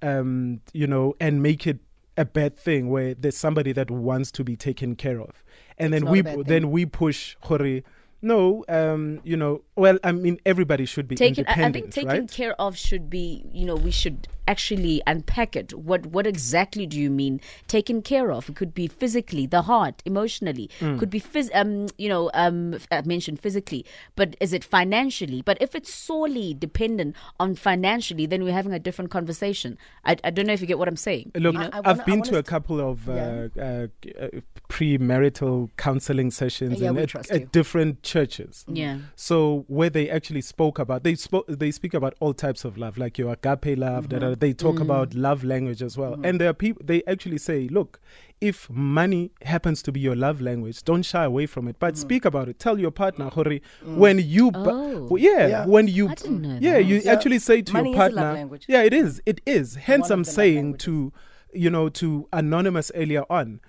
um, 0.05 0.61
you 0.73 0.87
know, 0.87 1.15
and 1.19 1.41
make 1.41 1.65
it 1.65 1.79
a 2.17 2.25
bad 2.25 2.57
thing 2.57 2.89
where 2.89 3.13
there's 3.15 3.35
somebody 3.35 3.73
that 3.73 3.91
wants 3.91 4.31
to 4.31 4.43
be 4.43 4.55
taken 4.55 4.95
care 4.95 5.19
of, 5.19 5.43
and 5.77 5.91
then 5.93 6.05
we 6.05 6.21
then 6.21 6.71
we 6.71 6.85
push 6.85 7.35
Hori. 7.41 7.83
No, 8.21 8.63
um, 8.69 9.19
you 9.23 9.37
know, 9.37 9.61
well, 9.75 9.99
I 10.03 10.11
mean, 10.11 10.39
everybody 10.45 10.85
should 10.85 11.07
be 11.07 11.15
taken 11.15 11.45
I, 11.47 11.65
I 11.65 11.71
think 11.71 11.91
taken 11.91 12.09
right? 12.09 12.31
care 12.31 12.59
of 12.59 12.77
should 12.77 13.09
be 13.09 13.45
you 13.51 13.65
know 13.65 13.75
we 13.75 13.91
should 13.91 14.27
actually 14.47 15.01
unpack 15.07 15.55
it. 15.55 15.73
What 15.73 16.05
what 16.07 16.25
exactly 16.27 16.85
do 16.85 16.99
you 16.99 17.09
mean 17.09 17.41
taken 17.67 18.01
care 18.01 18.31
of? 18.31 18.49
It 18.49 18.55
could 18.55 18.73
be 18.73 18.87
physically, 18.87 19.45
the 19.47 19.63
heart, 19.63 20.01
emotionally. 20.05 20.69
Mm. 20.79 20.99
Could 20.99 21.09
be 21.09 21.19
phys- 21.21 21.49
um, 21.55 21.87
you 21.97 22.09
know, 22.09 22.29
um, 22.33 22.77
I 22.91 23.01
mentioned 23.03 23.39
physically, 23.39 23.85
but 24.15 24.35
is 24.39 24.53
it 24.53 24.63
financially? 24.63 25.41
But 25.41 25.57
if 25.61 25.75
it's 25.75 25.93
solely 25.93 26.53
dependent 26.53 27.15
on 27.39 27.55
financially, 27.55 28.25
then 28.25 28.43
we're 28.43 28.53
having 28.53 28.73
a 28.73 28.79
different 28.79 29.11
conversation. 29.11 29.77
I, 30.05 30.15
I 30.23 30.29
don't 30.29 30.45
know 30.47 30.53
if 30.53 30.61
you 30.61 30.67
get 30.67 30.77
what 30.79 30.87
I'm 30.87 30.95
saying. 30.97 31.31
Look, 31.35 31.53
you 31.53 31.59
know? 31.59 31.69
I 31.73 31.79
I've 31.79 31.85
wanna- 31.85 32.01
I 32.01 32.05
been 32.05 32.19
wanna 32.19 32.31
to 32.31 32.37
a 32.37 32.43
couple 32.43 32.79
of 32.79 33.09
uh, 33.09 33.13
Yeah. 33.13 33.47
uh, 33.57 33.87
uh, 34.25 34.27
premarital 34.69 35.69
counseling 35.77 36.31
sessions 36.31 36.79
Yeah, 36.79 36.89
in 36.91 36.97
at, 36.97 37.31
at 37.31 37.51
different 37.51 38.03
churches. 38.03 38.65
yeah. 38.67 38.99
So 39.15 39.65
where 39.67 39.89
they 39.89 40.09
actually 40.09 40.41
spoke 40.41 40.79
about 40.79 41.03
they 41.03 41.15
spoke 41.15 41.45
they 41.47 41.71
speak 41.71 41.93
about 41.93 42.13
all 42.19 42.33
types 42.33 42.65
of 42.65 42.77
love, 42.77 42.97
like 42.97 43.17
your 43.17 43.31
agape 43.33 43.77
love. 43.77 44.09
da, 44.09 44.19
da, 44.19 44.34
da. 44.35 44.39
They 44.39 44.53
talk 44.53 44.75
mm. 44.75 44.81
about 44.81 45.13
love 45.13 45.43
language 45.43 45.81
as 45.81 45.97
well, 45.97 46.13
mm-hmm. 46.13 46.25
and 46.25 46.41
there 46.41 46.49
are 46.49 46.53
people 46.53 46.81
they 46.85 47.03
actually 47.07 47.37
say, 47.37 47.67
look, 47.69 47.99
if 48.41 48.69
money 48.69 49.31
happens 49.43 49.81
to 49.83 49.91
be 49.91 49.99
your 49.99 50.15
love 50.15 50.41
language, 50.41 50.83
don't 50.83 51.03
shy 51.03 51.23
away 51.23 51.45
from 51.45 51.67
it, 51.67 51.77
but 51.79 51.93
mm-hmm. 51.93 52.01
speak 52.01 52.25
about 52.25 52.49
it. 52.49 52.59
Tell 52.59 52.77
your 52.79 52.91
partner, 52.91 53.25
mm. 53.25 53.33
Hori, 53.33 53.61
when 53.85 54.19
you, 54.19 54.51
bu- 54.51 54.59
Oh. 54.69 55.07
well, 55.11 55.17
yeah, 55.21 55.47
Yeah. 55.47 55.65
when 55.65 55.87
you, 55.87 56.09
I 56.09 56.15
didn't 56.15 56.41
know 56.41 56.57
yeah, 56.61 56.77
you 56.77 57.01
Yeah. 57.03 57.13
actually 57.13 57.39
say 57.39 57.61
to 57.61 57.73
Money 57.73 57.93
your 57.93 58.01
is 58.05 58.11
a 58.11 58.15
love 58.15 58.23
partner, 58.23 58.33
language. 58.33 58.65
yeah, 58.67 58.81
it 58.83 58.93
is, 58.93 59.21
it 59.25 59.41
is. 59.45 59.75
Hence, 59.75 60.07
of 60.09 60.11
I'm 60.11 60.23
saying 60.23 60.77
to, 60.79 61.13
you 61.53 61.69
know, 61.69 61.89
to 61.89 62.27
anonymous 62.33 62.91
earlier 62.95 63.23
on 63.29 63.61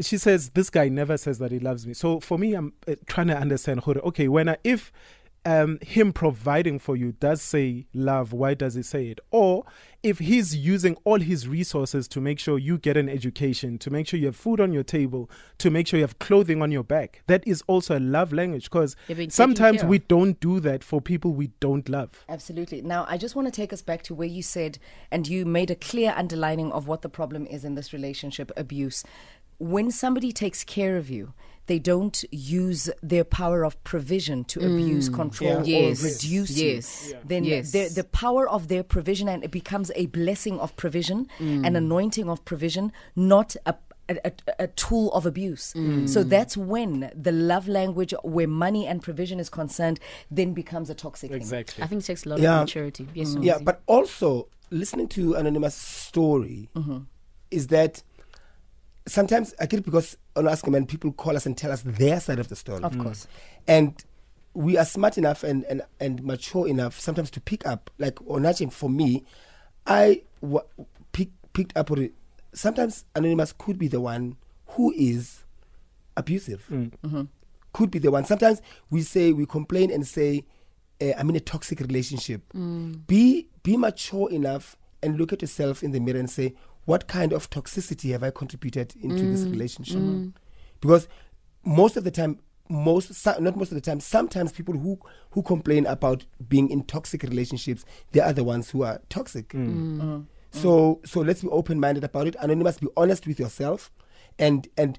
she 0.00 0.16
says 0.16 0.50
this 0.50 0.70
guy 0.70 0.88
never 0.88 1.16
says 1.16 1.38
that 1.38 1.52
he 1.52 1.58
loves 1.58 1.86
me. 1.86 1.94
So 1.94 2.20
for 2.20 2.38
me, 2.38 2.54
I'm 2.54 2.72
uh, 2.88 2.94
trying 3.06 3.26
to 3.28 3.36
understand. 3.36 3.80
Hore, 3.80 3.98
Okay, 3.98 4.28
when 4.28 4.48
I, 4.48 4.56
if 4.64 4.90
um, 5.44 5.78
him 5.80 6.12
providing 6.12 6.78
for 6.78 6.96
you 6.96 7.12
does 7.12 7.40
say 7.40 7.86
love, 7.94 8.32
why 8.32 8.54
does 8.54 8.74
he 8.74 8.82
say 8.82 9.06
it? 9.06 9.20
Or 9.30 9.64
if 10.02 10.18
he's 10.18 10.54
using 10.54 10.96
all 11.04 11.20
his 11.20 11.48
resources 11.48 12.08
to 12.08 12.20
make 12.20 12.38
sure 12.38 12.58
you 12.58 12.78
get 12.78 12.96
an 12.96 13.08
education, 13.08 13.78
to 13.78 13.90
make 13.90 14.06
sure 14.06 14.18
you 14.18 14.26
have 14.26 14.36
food 14.36 14.60
on 14.60 14.72
your 14.72 14.82
table, 14.82 15.30
to 15.58 15.70
make 15.70 15.86
sure 15.86 15.98
you 15.98 16.04
have 16.04 16.18
clothing 16.18 16.62
on 16.62 16.70
your 16.70 16.84
back, 16.84 17.22
that 17.26 17.46
is 17.46 17.62
also 17.66 17.98
a 17.98 18.00
love 18.00 18.32
language. 18.32 18.64
Because 18.64 18.96
You're 19.08 19.16
being 19.16 19.28
taken 19.28 19.34
sometimes 19.34 19.84
we 19.84 19.98
don't 19.98 20.38
do 20.40 20.60
that 20.60 20.84
for 20.84 21.00
people 21.00 21.32
we 21.32 21.48
don't 21.60 21.88
love. 21.88 22.24
Absolutely. 22.28 22.82
Now, 22.82 23.06
I 23.08 23.16
just 23.16 23.34
want 23.34 23.46
to 23.48 23.52
take 23.52 23.72
us 23.72 23.82
back 23.82 24.02
to 24.04 24.14
where 24.14 24.28
you 24.28 24.42
said, 24.42 24.78
and 25.10 25.26
you 25.26 25.46
made 25.46 25.70
a 25.70 25.76
clear 25.76 26.12
underlining 26.16 26.70
of 26.72 26.86
what 26.86 27.02
the 27.02 27.08
problem 27.08 27.46
is 27.46 27.64
in 27.64 27.74
this 27.74 27.92
relationship 27.92 28.52
abuse. 28.56 29.04
When 29.58 29.90
somebody 29.90 30.32
takes 30.32 30.64
care 30.64 30.96
of 30.96 31.10
you, 31.10 31.34
they 31.70 31.78
don't 31.78 32.24
use 32.32 32.90
their 33.12 33.24
power 33.24 33.64
of 33.64 33.82
provision 33.84 34.44
to 34.52 34.58
abuse, 34.60 35.08
mm. 35.08 35.14
control, 35.14 35.64
Yeah. 35.64 35.78
Yes. 35.78 36.02
or 36.02 36.06
reduce 36.08 36.50
Yes. 36.58 37.06
you. 37.06 37.12
Yeah. 37.12 37.20
Then 37.32 37.44
Yes. 37.44 37.70
the, 37.70 37.84
the 38.00 38.04
power 38.04 38.48
of 38.48 38.66
their 38.68 38.82
provision 38.82 39.28
and 39.28 39.44
it 39.44 39.52
becomes 39.52 39.88
a 39.94 40.06
blessing 40.06 40.58
of 40.58 40.74
provision, 40.76 41.28
mm. 41.38 41.64
an 41.66 41.76
anointing 41.76 42.28
of 42.28 42.44
provision, 42.44 42.92
not 43.14 43.54
a 43.66 43.74
a, 44.08 44.16
a, 44.24 44.32
a 44.64 44.66
tool 44.66 45.12
of 45.12 45.24
abuse. 45.24 45.72
Mm. 45.76 46.08
So 46.08 46.24
that's 46.24 46.56
when 46.56 47.12
the 47.14 47.30
love 47.30 47.68
language, 47.68 48.12
where 48.24 48.48
money 48.48 48.84
and 48.84 49.00
provision 49.00 49.38
is 49.38 49.48
concerned, 49.48 50.00
then 50.32 50.52
becomes 50.52 50.90
a 50.90 50.94
toxic 50.94 51.30
thing. 51.30 51.36
Exactly. 51.40 51.84
I 51.84 51.86
think 51.86 52.02
it 52.02 52.06
takes 52.06 52.26
a 52.26 52.30
lot 52.30 52.40
Yeah. 52.40 52.56
of 52.56 52.60
maturity. 52.66 53.06
Yes, 53.14 53.36
Yeah, 53.40 53.58
but 53.62 53.82
also 53.86 54.48
listening 54.70 55.06
to 55.16 55.34
Anonymous' 55.34 55.76
story 55.76 56.70
mm-hmm. 56.74 56.98
is 57.52 57.68
that 57.68 58.02
sometimes 59.06 59.54
I 59.60 59.66
get 59.66 59.80
it 59.80 59.84
because 59.84 60.16
on 60.36 60.48
Ask 60.48 60.66
a 60.66 60.70
Man, 60.70 60.86
people 60.86 61.12
call 61.12 61.36
us 61.36 61.46
and 61.46 61.56
tell 61.56 61.72
us 61.72 61.82
their 61.82 62.20
side 62.20 62.38
of 62.38 62.48
the 62.48 62.56
story. 62.56 62.82
Of 62.82 62.98
course. 62.98 63.26
Mm. 63.26 63.28
And 63.68 64.04
we 64.54 64.76
are 64.76 64.84
smart 64.84 65.16
enough 65.16 65.42
and, 65.44 65.64
and, 65.64 65.82
and 66.00 66.22
mature 66.24 66.66
enough 66.66 66.98
sometimes 66.98 67.30
to 67.32 67.40
pick 67.40 67.66
up. 67.66 67.90
Like 67.98 68.16
Onachim, 68.16 68.72
for 68.72 68.90
me, 68.90 69.24
I 69.86 70.22
w- 70.42 70.64
pick, 71.12 71.28
picked 71.52 71.76
up 71.76 71.90
on 71.90 72.02
it. 72.02 72.12
Sometimes 72.52 73.04
Anonymous 73.14 73.52
could 73.56 73.78
be 73.78 73.88
the 73.88 74.00
one 74.00 74.36
who 74.66 74.92
is 74.96 75.44
abusive. 76.16 76.66
Mm. 76.70 76.92
Mm-hmm. 77.04 77.22
Could 77.72 77.90
be 77.90 78.00
the 78.00 78.10
one. 78.10 78.24
Sometimes 78.24 78.60
we 78.90 79.02
say, 79.02 79.32
we 79.32 79.46
complain 79.46 79.92
and 79.92 80.06
say, 80.06 80.44
uh, 81.00 81.12
I'm 81.16 81.30
in 81.30 81.36
a 81.36 81.40
toxic 81.40 81.80
relationship. 81.80 82.42
Mm. 82.52 83.06
Be, 83.06 83.46
be 83.62 83.76
mature 83.76 84.30
enough 84.30 84.76
and 85.02 85.16
look 85.16 85.32
at 85.32 85.42
yourself 85.42 85.82
in 85.82 85.92
the 85.92 86.00
mirror 86.00 86.18
and 86.18 86.28
say, 86.28 86.54
what 86.90 87.06
kind 87.06 87.32
of 87.32 87.48
toxicity 87.50 88.10
have 88.10 88.24
I 88.24 88.32
contributed 88.32 88.96
into 89.00 89.22
this 89.22 89.44
mm, 89.44 89.52
relationship? 89.52 89.98
Mm. 89.98 90.32
Because 90.80 91.06
most 91.64 91.96
of 91.96 92.02
the 92.02 92.10
time, 92.10 92.40
most 92.68 93.24
not 93.24 93.56
most 93.56 93.70
of 93.70 93.76
the 93.76 93.80
time, 93.80 94.00
sometimes 94.00 94.50
people 94.50 94.76
who 94.76 94.98
who 95.30 95.40
complain 95.42 95.86
about 95.86 96.24
being 96.48 96.68
in 96.68 96.82
toxic 96.82 97.22
relationships, 97.22 97.84
they 98.10 98.18
are 98.18 98.32
the 98.32 98.42
ones 98.42 98.70
who 98.70 98.82
are 98.82 99.00
toxic. 99.08 99.50
Mm. 99.50 100.00
Uh-huh. 100.00 100.18
So 100.50 101.00
so 101.04 101.20
let's 101.20 101.42
be 101.42 101.48
open 101.50 101.78
minded 101.78 102.02
about 102.02 102.26
it. 102.26 102.34
Anonymous, 102.40 102.78
be 102.78 102.88
honest 102.96 103.24
with 103.24 103.38
yourself, 103.38 103.92
and 104.36 104.66
and 104.76 104.98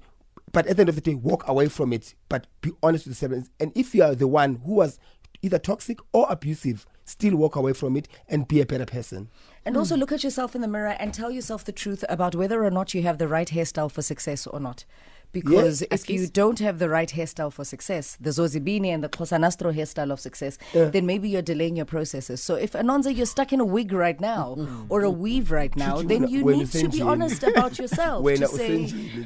but 0.50 0.66
at 0.68 0.78
the 0.78 0.80
end 0.80 0.88
of 0.88 0.94
the 0.94 1.02
day, 1.02 1.14
walk 1.14 1.46
away 1.46 1.68
from 1.68 1.92
it. 1.92 2.14
But 2.30 2.46
be 2.62 2.72
honest 2.82 3.06
with 3.06 3.22
yourself. 3.22 3.48
And 3.60 3.70
if 3.74 3.94
you 3.94 4.02
are 4.02 4.14
the 4.14 4.28
one 4.28 4.62
who 4.64 4.76
was 4.76 4.98
either 5.42 5.58
toxic 5.58 5.98
or 6.12 6.26
abusive, 6.30 6.86
still 7.04 7.36
walk 7.36 7.56
away 7.56 7.72
from 7.72 7.96
it 7.96 8.08
and 8.28 8.48
be 8.48 8.60
a 8.60 8.66
better 8.66 8.86
person. 8.86 9.28
And 9.64 9.76
also 9.76 9.96
look 9.96 10.12
at 10.12 10.24
yourself 10.24 10.54
in 10.54 10.60
the 10.60 10.68
mirror 10.68 10.96
and 10.98 11.12
tell 11.12 11.30
yourself 11.30 11.64
the 11.64 11.72
truth 11.72 12.04
about 12.08 12.34
whether 12.34 12.64
or 12.64 12.70
not 12.70 12.94
you 12.94 13.02
have 13.02 13.18
the 13.18 13.28
right 13.28 13.48
hairstyle 13.48 13.90
for 13.90 14.02
success 14.02 14.46
or 14.46 14.60
not. 14.60 14.84
Because 15.32 15.82
if 15.90 16.10
you 16.10 16.26
don't 16.26 16.58
have 16.58 16.78
the 16.78 16.88
right 16.88 17.08
hairstyle 17.08 17.52
for 17.52 17.64
success, 17.64 18.16
the 18.20 18.30
Zozibini 18.30 18.88
and 18.88 19.02
the 19.02 19.08
Kosanastro 19.08 19.74
hairstyle 19.74 20.12
of 20.12 20.20
success, 20.20 20.58
then 20.72 21.06
maybe 21.06 21.28
you're 21.30 21.42
delaying 21.42 21.76
your 21.76 21.86
processes. 21.86 22.42
So 22.42 22.54
if 22.56 22.72
Anonza, 22.72 23.14
you're 23.16 23.26
stuck 23.26 23.52
in 23.52 23.60
a 23.60 23.64
wig 23.64 23.92
right 23.92 24.20
now 24.20 24.56
or 24.88 25.02
a 25.02 25.10
weave 25.10 25.50
right 25.50 25.74
now, 25.74 25.96
Should 25.96 26.10
you 26.10 26.18
then 26.18 26.28
you 26.28 26.44
when 26.44 26.58
need 26.58 26.70
to 26.72 26.88
be 26.88 26.98
usenjini. 26.98 27.06
honest 27.06 27.42
about 27.42 27.78
yourself 27.78 28.24
to 28.42 28.46
say 28.46 28.84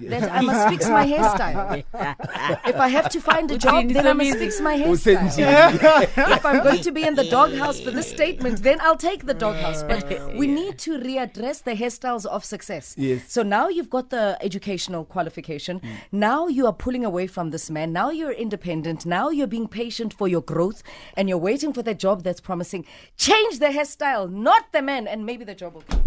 that 0.08 0.30
I 0.30 0.40
must 0.42 0.68
fix 0.68 0.88
my 0.88 1.04
hairstyle. 1.06 1.84
if 2.66 2.76
I 2.76 2.88
have 2.88 3.08
to 3.10 3.20
find 3.20 3.50
a 3.50 3.58
job, 3.58 3.88
then 3.88 4.06
I 4.06 4.12
must 4.12 4.38
fix 4.38 4.60
my 4.60 4.76
hairstyle. 4.78 6.36
if 6.36 6.46
I'm 6.46 6.62
going 6.62 6.82
to 6.82 6.92
be 6.92 7.02
in 7.02 7.14
the 7.16 7.24
doghouse 7.38 7.80
for 7.80 7.90
this 7.90 8.08
statement, 8.08 8.62
then 8.62 8.78
I'll 8.80 8.96
take 8.96 9.26
the 9.26 9.34
doghouse. 9.34 9.82
But 9.82 10.36
we 10.36 10.46
need 10.46 10.78
to 10.86 10.98
readdress 10.98 11.64
the 11.64 11.72
hairstyles 11.72 12.26
of 12.26 12.44
success. 12.44 12.94
Yes. 12.96 13.22
So 13.26 13.42
now 13.42 13.68
you've 13.68 13.90
got 13.90 14.10
the 14.10 14.38
educational 14.40 15.04
qualification. 15.04 15.80
Mm. 15.96 16.00
Now 16.12 16.46
you 16.48 16.66
are 16.66 16.72
pulling 16.72 17.04
away 17.04 17.26
from 17.26 17.50
this 17.50 17.70
man. 17.70 17.92
Now 17.92 18.10
you're 18.10 18.32
independent. 18.32 19.06
Now 19.06 19.30
you're 19.30 19.46
being 19.46 19.68
patient 19.68 20.12
for 20.12 20.28
your 20.28 20.42
growth 20.42 20.82
and 21.16 21.28
you're 21.28 21.38
waiting 21.38 21.72
for 21.72 21.82
the 21.82 21.94
job 21.94 22.22
that's 22.22 22.40
promising. 22.40 22.84
Change 23.16 23.58
the 23.58 23.66
hairstyle, 23.66 24.30
not 24.30 24.72
the 24.72 24.82
man, 24.82 25.06
and 25.06 25.24
maybe 25.24 25.44
the 25.44 25.54
job 25.54 25.74
will 25.74 25.82
come. 25.82 26.02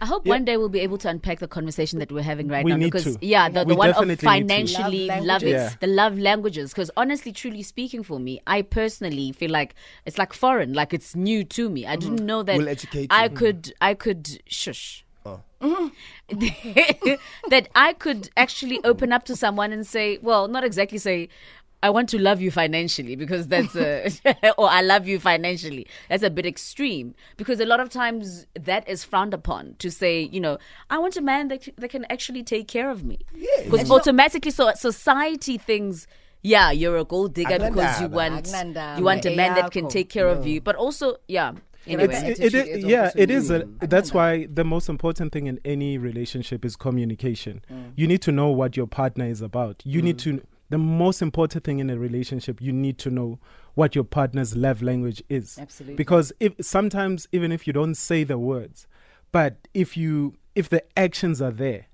I 0.00 0.06
hope 0.06 0.26
one 0.26 0.44
day 0.44 0.56
we'll 0.56 0.68
be 0.68 0.80
able 0.80 0.98
to 0.98 1.08
unpack 1.08 1.38
the 1.38 1.48
conversation 1.48 1.98
that 2.00 2.10
we're 2.10 2.22
having 2.22 2.48
right 2.48 2.64
We 2.64 2.72
now 2.72 2.76
need 2.76 2.92
because 2.92 3.16
to. 3.16 3.26
yeah, 3.26 3.48
the, 3.48 3.64
the 3.64 3.74
one 3.74 3.90
of 3.90 3.94
definitely 3.94 4.26
financially 4.26 5.06
Love 5.06 5.24
love, 5.24 5.42
it. 5.44 5.50
Yeah. 5.50 5.70
the 5.80 5.86
love 5.86 6.18
languages. 6.18 6.72
Because 6.72 6.90
honestly, 6.96 7.32
truly 7.32 7.62
speaking, 7.62 8.02
for 8.02 8.18
me, 8.18 8.40
I 8.46 8.62
personally 8.62 9.32
feel 9.32 9.50
like 9.50 9.74
it's 10.04 10.18
like 10.18 10.32
foreign, 10.32 10.72
like 10.72 10.92
it's 10.92 11.14
new 11.14 11.44
to 11.44 11.70
me. 11.70 11.86
I 11.86 11.96
mm. 11.96 12.00
didn't 12.00 12.26
know 12.26 12.42
that 12.42 12.58
We'll 12.58 12.68
educate 12.68 13.06
I 13.10 13.24
you. 13.24 13.30
could, 13.30 13.72
I 13.80 13.94
could 13.94 14.42
shush. 14.46 15.03
that 16.28 17.68
I 17.74 17.92
could 17.94 18.30
actually 18.36 18.82
open 18.84 19.12
up 19.12 19.24
to 19.24 19.36
someone 19.36 19.72
and 19.72 19.86
say, 19.86 20.18
well, 20.22 20.48
not 20.48 20.64
exactly 20.64 20.98
say, 20.98 21.28
I 21.84 21.90
want 21.90 22.08
to 22.10 22.18
love 22.18 22.40
you 22.40 22.50
financially 22.50 23.14
because 23.14 23.46
that's 23.48 23.76
a, 23.76 24.08
or 24.58 24.70
I 24.70 24.80
love 24.80 25.06
you 25.06 25.20
financially. 25.20 25.86
That's 26.08 26.22
a 26.22 26.30
bit 26.30 26.46
extreme 26.46 27.14
because 27.36 27.60
a 27.60 27.66
lot 27.66 27.78
of 27.78 27.90
times 27.90 28.46
that 28.58 28.88
is 28.88 29.04
frowned 29.04 29.34
upon 29.34 29.76
to 29.80 29.90
say, 29.90 30.22
you 30.22 30.40
know, 30.40 30.56
I 30.88 30.96
want 30.96 31.18
a 31.18 31.20
man 31.20 31.48
that, 31.48 31.68
that 31.76 31.90
can 31.90 32.06
actually 32.08 32.42
take 32.42 32.68
care 32.68 32.90
of 32.90 33.04
me. 33.04 33.18
Because 33.64 33.90
automatically, 33.90 34.50
so 34.50 34.72
society 34.72 35.58
thinks, 35.58 36.06
yeah, 36.40 36.70
you're 36.70 36.96
a 36.96 37.04
gold 37.04 37.34
digger 37.34 37.58
because 37.58 38.00
you 38.00 38.08
want 38.08 38.46
you 38.96 39.04
want 39.04 39.26
a 39.26 39.36
man 39.36 39.54
that 39.54 39.70
can 39.70 39.88
take 39.88 40.08
care 40.08 40.28
of 40.28 40.46
you, 40.46 40.62
but 40.62 40.76
also, 40.76 41.16
yeah. 41.28 41.52
Anyway, 41.86 42.04
It's, 42.04 42.14
Anyway. 42.14 42.30
it, 42.32 42.40
it, 42.40 42.54
Attitude 42.54 42.68
is- 42.78 42.84
is 42.84 42.90
yeah, 42.90 43.10
it 43.16 43.30
is. 43.30 43.50
A, 43.50 43.68
that's 43.80 44.12
why 44.14 44.46
the 44.46 44.64
most 44.64 44.88
important 44.88 45.32
thing 45.32 45.46
in 45.46 45.60
any 45.64 45.98
relationship 45.98 46.64
is 46.64 46.76
communication. 46.76 47.62
Mm. 47.70 47.92
You 47.96 48.06
need 48.06 48.22
to 48.22 48.32
know 48.32 48.48
what 48.48 48.76
your 48.76 48.86
partner 48.86 49.26
is 49.26 49.40
about. 49.42 49.82
You 49.84 50.02
need 50.02 50.18
to. 50.20 50.42
The 50.70 50.78
most 50.78 51.20
important 51.22 51.62
thing 51.64 51.78
in 51.78 51.90
a 51.90 51.98
relationship, 51.98 52.60
you 52.60 52.72
need 52.72 52.98
to 52.98 53.10
know 53.10 53.38
what 53.74 53.94
your 53.94 54.02
partner's 54.02 54.56
love 54.56 54.82
language 54.82 55.22
is. 55.28 55.58
Absolutely. 55.58 55.94
Because 55.94 56.32
if 56.40 56.54
sometimes, 56.60 57.28
even 57.32 57.52
if 57.52 57.66
you 57.66 57.72
don't 57.72 57.94
say 57.94 58.24
the 58.24 58.38
words, 58.38 58.86
but 59.30 59.68
if 59.74 59.96
you 59.96 60.34
if 60.54 60.70
the 60.70 60.82
actions 60.96 61.42
are 61.42 61.50
there, 61.50 61.86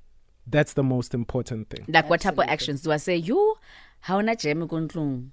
that's 0.47 0.75
the 0.75 0.83
most 0.85 1.15
important 1.15 1.69
thing. 1.69 1.85
like 1.89 2.09
what 2.09 2.21
type 2.21 2.39
of 2.39 2.45
actions 2.47 2.83
do 2.83 2.93
I 2.93 2.97
say? 2.99 3.17
You, 3.17 3.57
how 4.01 4.21
much 4.23 4.45
am 4.47 4.61
na 4.61 4.67
jam 4.67 5.33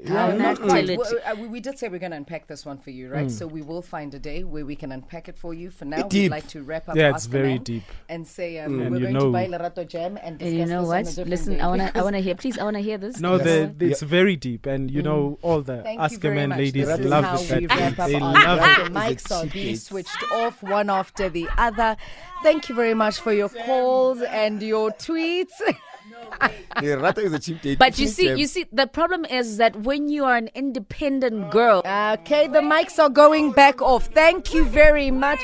kuntlung? 0.00 0.34
Uh, 0.34 0.36
not 0.36 0.60
quite. 0.60 0.88
it. 0.90 0.98
Well, 0.98 1.12
uh, 1.24 1.34
we, 1.36 1.46
we 1.48 1.60
did 1.60 1.78
say 1.78 1.88
we're 1.88 1.98
going 1.98 2.10
to 2.12 2.16
unpack 2.16 2.46
this 2.46 2.64
one 2.66 2.78
for 2.78 2.90
you, 2.90 3.08
right? 3.10 3.30
So 3.30 3.46
we 3.46 3.62
will 3.62 3.82
find 3.82 4.12
a 4.14 4.18
day 4.18 4.44
where 4.44 4.64
we 4.66 4.76
can 4.76 4.92
unpack 4.92 5.28
it 5.28 5.36
for 5.38 5.54
you. 5.54 5.70
For 5.70 5.84
now, 5.84 6.06
we'd 6.08 6.30
like 6.30 6.48
to 6.48 6.62
wrap 6.62 6.88
up. 6.88 6.96
Yeah, 6.96 7.10
it's 7.14 7.26
very 7.26 7.58
deep. 7.58 7.84
And 8.08 8.26
say 8.26 8.58
um, 8.58 8.80
And 8.80 8.90
we're 8.90 8.96
you 8.98 9.02
going 9.04 9.14
know- 9.14 9.26
to 9.26 9.30
buy 9.32 9.46
Lerato 9.46 9.86
Jam 9.86 10.16
and 10.16 10.26
And 10.26 10.38
discuss 10.38 10.54
you 10.58 10.66
know 10.66 10.80
this 10.82 11.18
on 11.18 11.22
a 11.24 11.24
what? 11.24 11.28
Listen, 11.28 11.54
day 11.54 11.60
I 11.60 11.66
wanna, 11.68 11.90
I 11.94 12.02
wanna 12.02 12.20
hear. 12.20 12.34
Please, 12.34 12.58
I 12.58 12.64
wanna 12.64 12.80
hear 12.80 12.98
this. 12.98 13.20
No, 13.20 13.36
Yes. 13.36 13.72
the, 13.78 13.86
it's 13.86 14.02
very 14.02 14.36
deep, 14.36 14.66
and 14.66 14.90
you 14.90 15.02
know 15.02 15.38
all 15.42 15.60
the 15.62 15.82
Thank 15.82 15.98
you 15.98 16.04
Ask 16.04 16.16
a 16.16 16.20
very 16.20 16.34
Man 16.36 16.48
much. 16.50 16.58
ladies 16.58 16.86
This 16.86 17.00
love 17.00 17.24
how 17.24 17.36
it. 17.38 17.68
That 17.68 17.96
they 18.08 18.18
love 18.20 18.58
it. 18.58 18.84
The 18.84 18.90
mics 18.90 19.30
are 19.30 19.46
being 19.46 19.76
switched 19.76 20.22
off 20.32 20.62
one 20.62 20.90
after 20.90 21.28
the 21.28 21.48
other. 21.56 21.96
Thank 22.42 22.68
you 22.68 22.74
very 22.74 22.94
much 22.94 23.18
for 23.20 23.32
your 23.32 23.48
calls 23.48 24.20
and 24.22 24.62
your 24.62 24.90
tweets. 24.90 25.52
Lerato 26.76 27.18
is 27.18 27.32
a 27.32 27.38
cheap 27.38 27.62
date. 27.62 27.78
But 27.78 27.98
you 27.98 28.08
see, 28.08 28.26
jam. 28.28 28.38
you 28.38 28.46
see, 28.46 28.66
the 28.72 28.86
problem 28.86 29.24
is 29.24 29.56
that 29.58 29.76
when 29.76 30.08
you 30.08 30.24
are 30.24 30.36
an 30.36 30.48
independent 30.54 31.50
girl, 31.50 31.78
Okay, 31.86 32.46
the 32.48 32.60
mics 32.60 32.98
are 32.98 33.08
going 33.10 33.52
back 33.52 33.80
off. 33.80 34.06
Thank 34.08 34.52
you 34.54 34.64
very 34.64 35.10
much. 35.10 35.40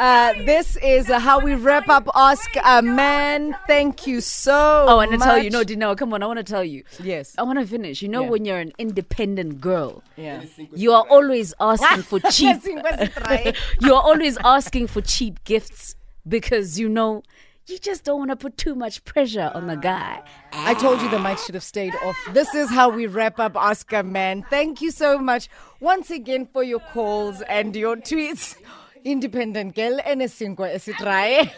Uh, 0.00 0.32
this 0.46 0.76
is 0.78 1.10
uh, 1.10 1.18
how 1.20 1.38
we 1.38 1.54
wrap 1.54 1.86
up 1.88 2.08
Ask 2.14 2.50
a 2.64 2.82
Man. 2.82 3.54
Thank 3.66 4.06
you 4.06 4.20
so 4.22 4.86
I 4.88 4.94
want 4.94 5.12
to 5.12 5.18
tell 5.18 5.36
you, 5.36 5.44
much. 5.44 5.52
no, 5.52 5.64
Dino, 5.64 5.94
come 5.94 6.14
on, 6.14 6.22
I 6.22 6.26
want 6.26 6.38
to 6.38 6.42
tell 6.44 6.64
you. 6.64 6.82
Yes. 7.02 7.34
I 7.38 7.42
want 7.42 7.58
to 7.60 7.66
finish. 7.66 8.00
You 8.02 8.08
know, 8.08 8.22
Yeah. 8.22 8.30
when 8.30 8.44
you're 8.46 8.58
an 8.58 8.72
independent 8.78 9.60
girl, 9.60 10.02
Yeah. 10.16 10.42
you 10.74 10.92
are 10.92 11.04
always 11.08 11.52
asking 11.60 12.02
for 12.04 12.18
cheap. 12.30 12.56
You 13.80 13.94
are 13.94 14.02
always 14.02 14.38
asking 14.42 14.86
for 14.88 15.02
cheap 15.02 15.44
gifts 15.44 15.94
because 16.26 16.78
you 16.80 16.88
know 16.88 17.22
you 17.66 17.78
just 17.78 18.04
don't 18.04 18.18
want 18.18 18.30
to 18.30 18.36
put 18.36 18.56
too 18.56 18.74
much 18.74 19.04
pressure 19.04 19.50
on 19.54 19.66
the 19.66 19.76
guy. 19.76 20.22
I 20.52 20.74
told 20.74 21.00
you 21.00 21.08
the 21.10 21.18
mic 21.18 21.38
should 21.38 21.54
have 21.54 21.62
stayed 21.64 21.94
off. 22.04 22.16
This 22.32 22.54
is 22.54 22.70
how 22.70 22.88
we 22.88 23.06
wrap 23.06 23.38
up 23.38 23.56
Ask 23.56 23.92
a 23.92 24.02
Man. 24.02 24.44
Thank 24.50 24.80
you 24.80 24.90
so 24.90 25.18
much 25.18 25.48
once 25.80 26.10
again 26.10 26.48
for 26.52 26.62
your 26.62 26.80
calls 26.80 27.40
and 27.42 27.74
your 27.76 27.96
tweets. 27.96 28.56
Independent 29.04 29.74
girl 29.74 30.00
and 30.04 30.22
a 30.22 30.28
single 30.28 30.66
esitrai. 30.66 31.52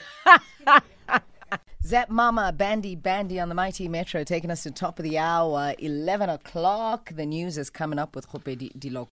Zap 1.84 2.08
Mama, 2.08 2.50
Bandy, 2.50 2.96
Bandy 2.96 3.38
on 3.38 3.50
the 3.50 3.54
Mighty 3.54 3.88
Metro, 3.88 4.24
taking 4.24 4.50
us 4.50 4.62
to 4.62 4.70
top 4.70 4.98
of 4.98 5.02
the 5.02 5.18
hour, 5.18 5.74
11 5.78 6.30
o'clock. 6.30 7.10
The 7.14 7.26
news 7.26 7.58
is 7.58 7.68
coming 7.68 7.98
up 7.98 8.16
with 8.16 8.26
Kgopedi 8.26 8.74
Dilok. 8.78 9.08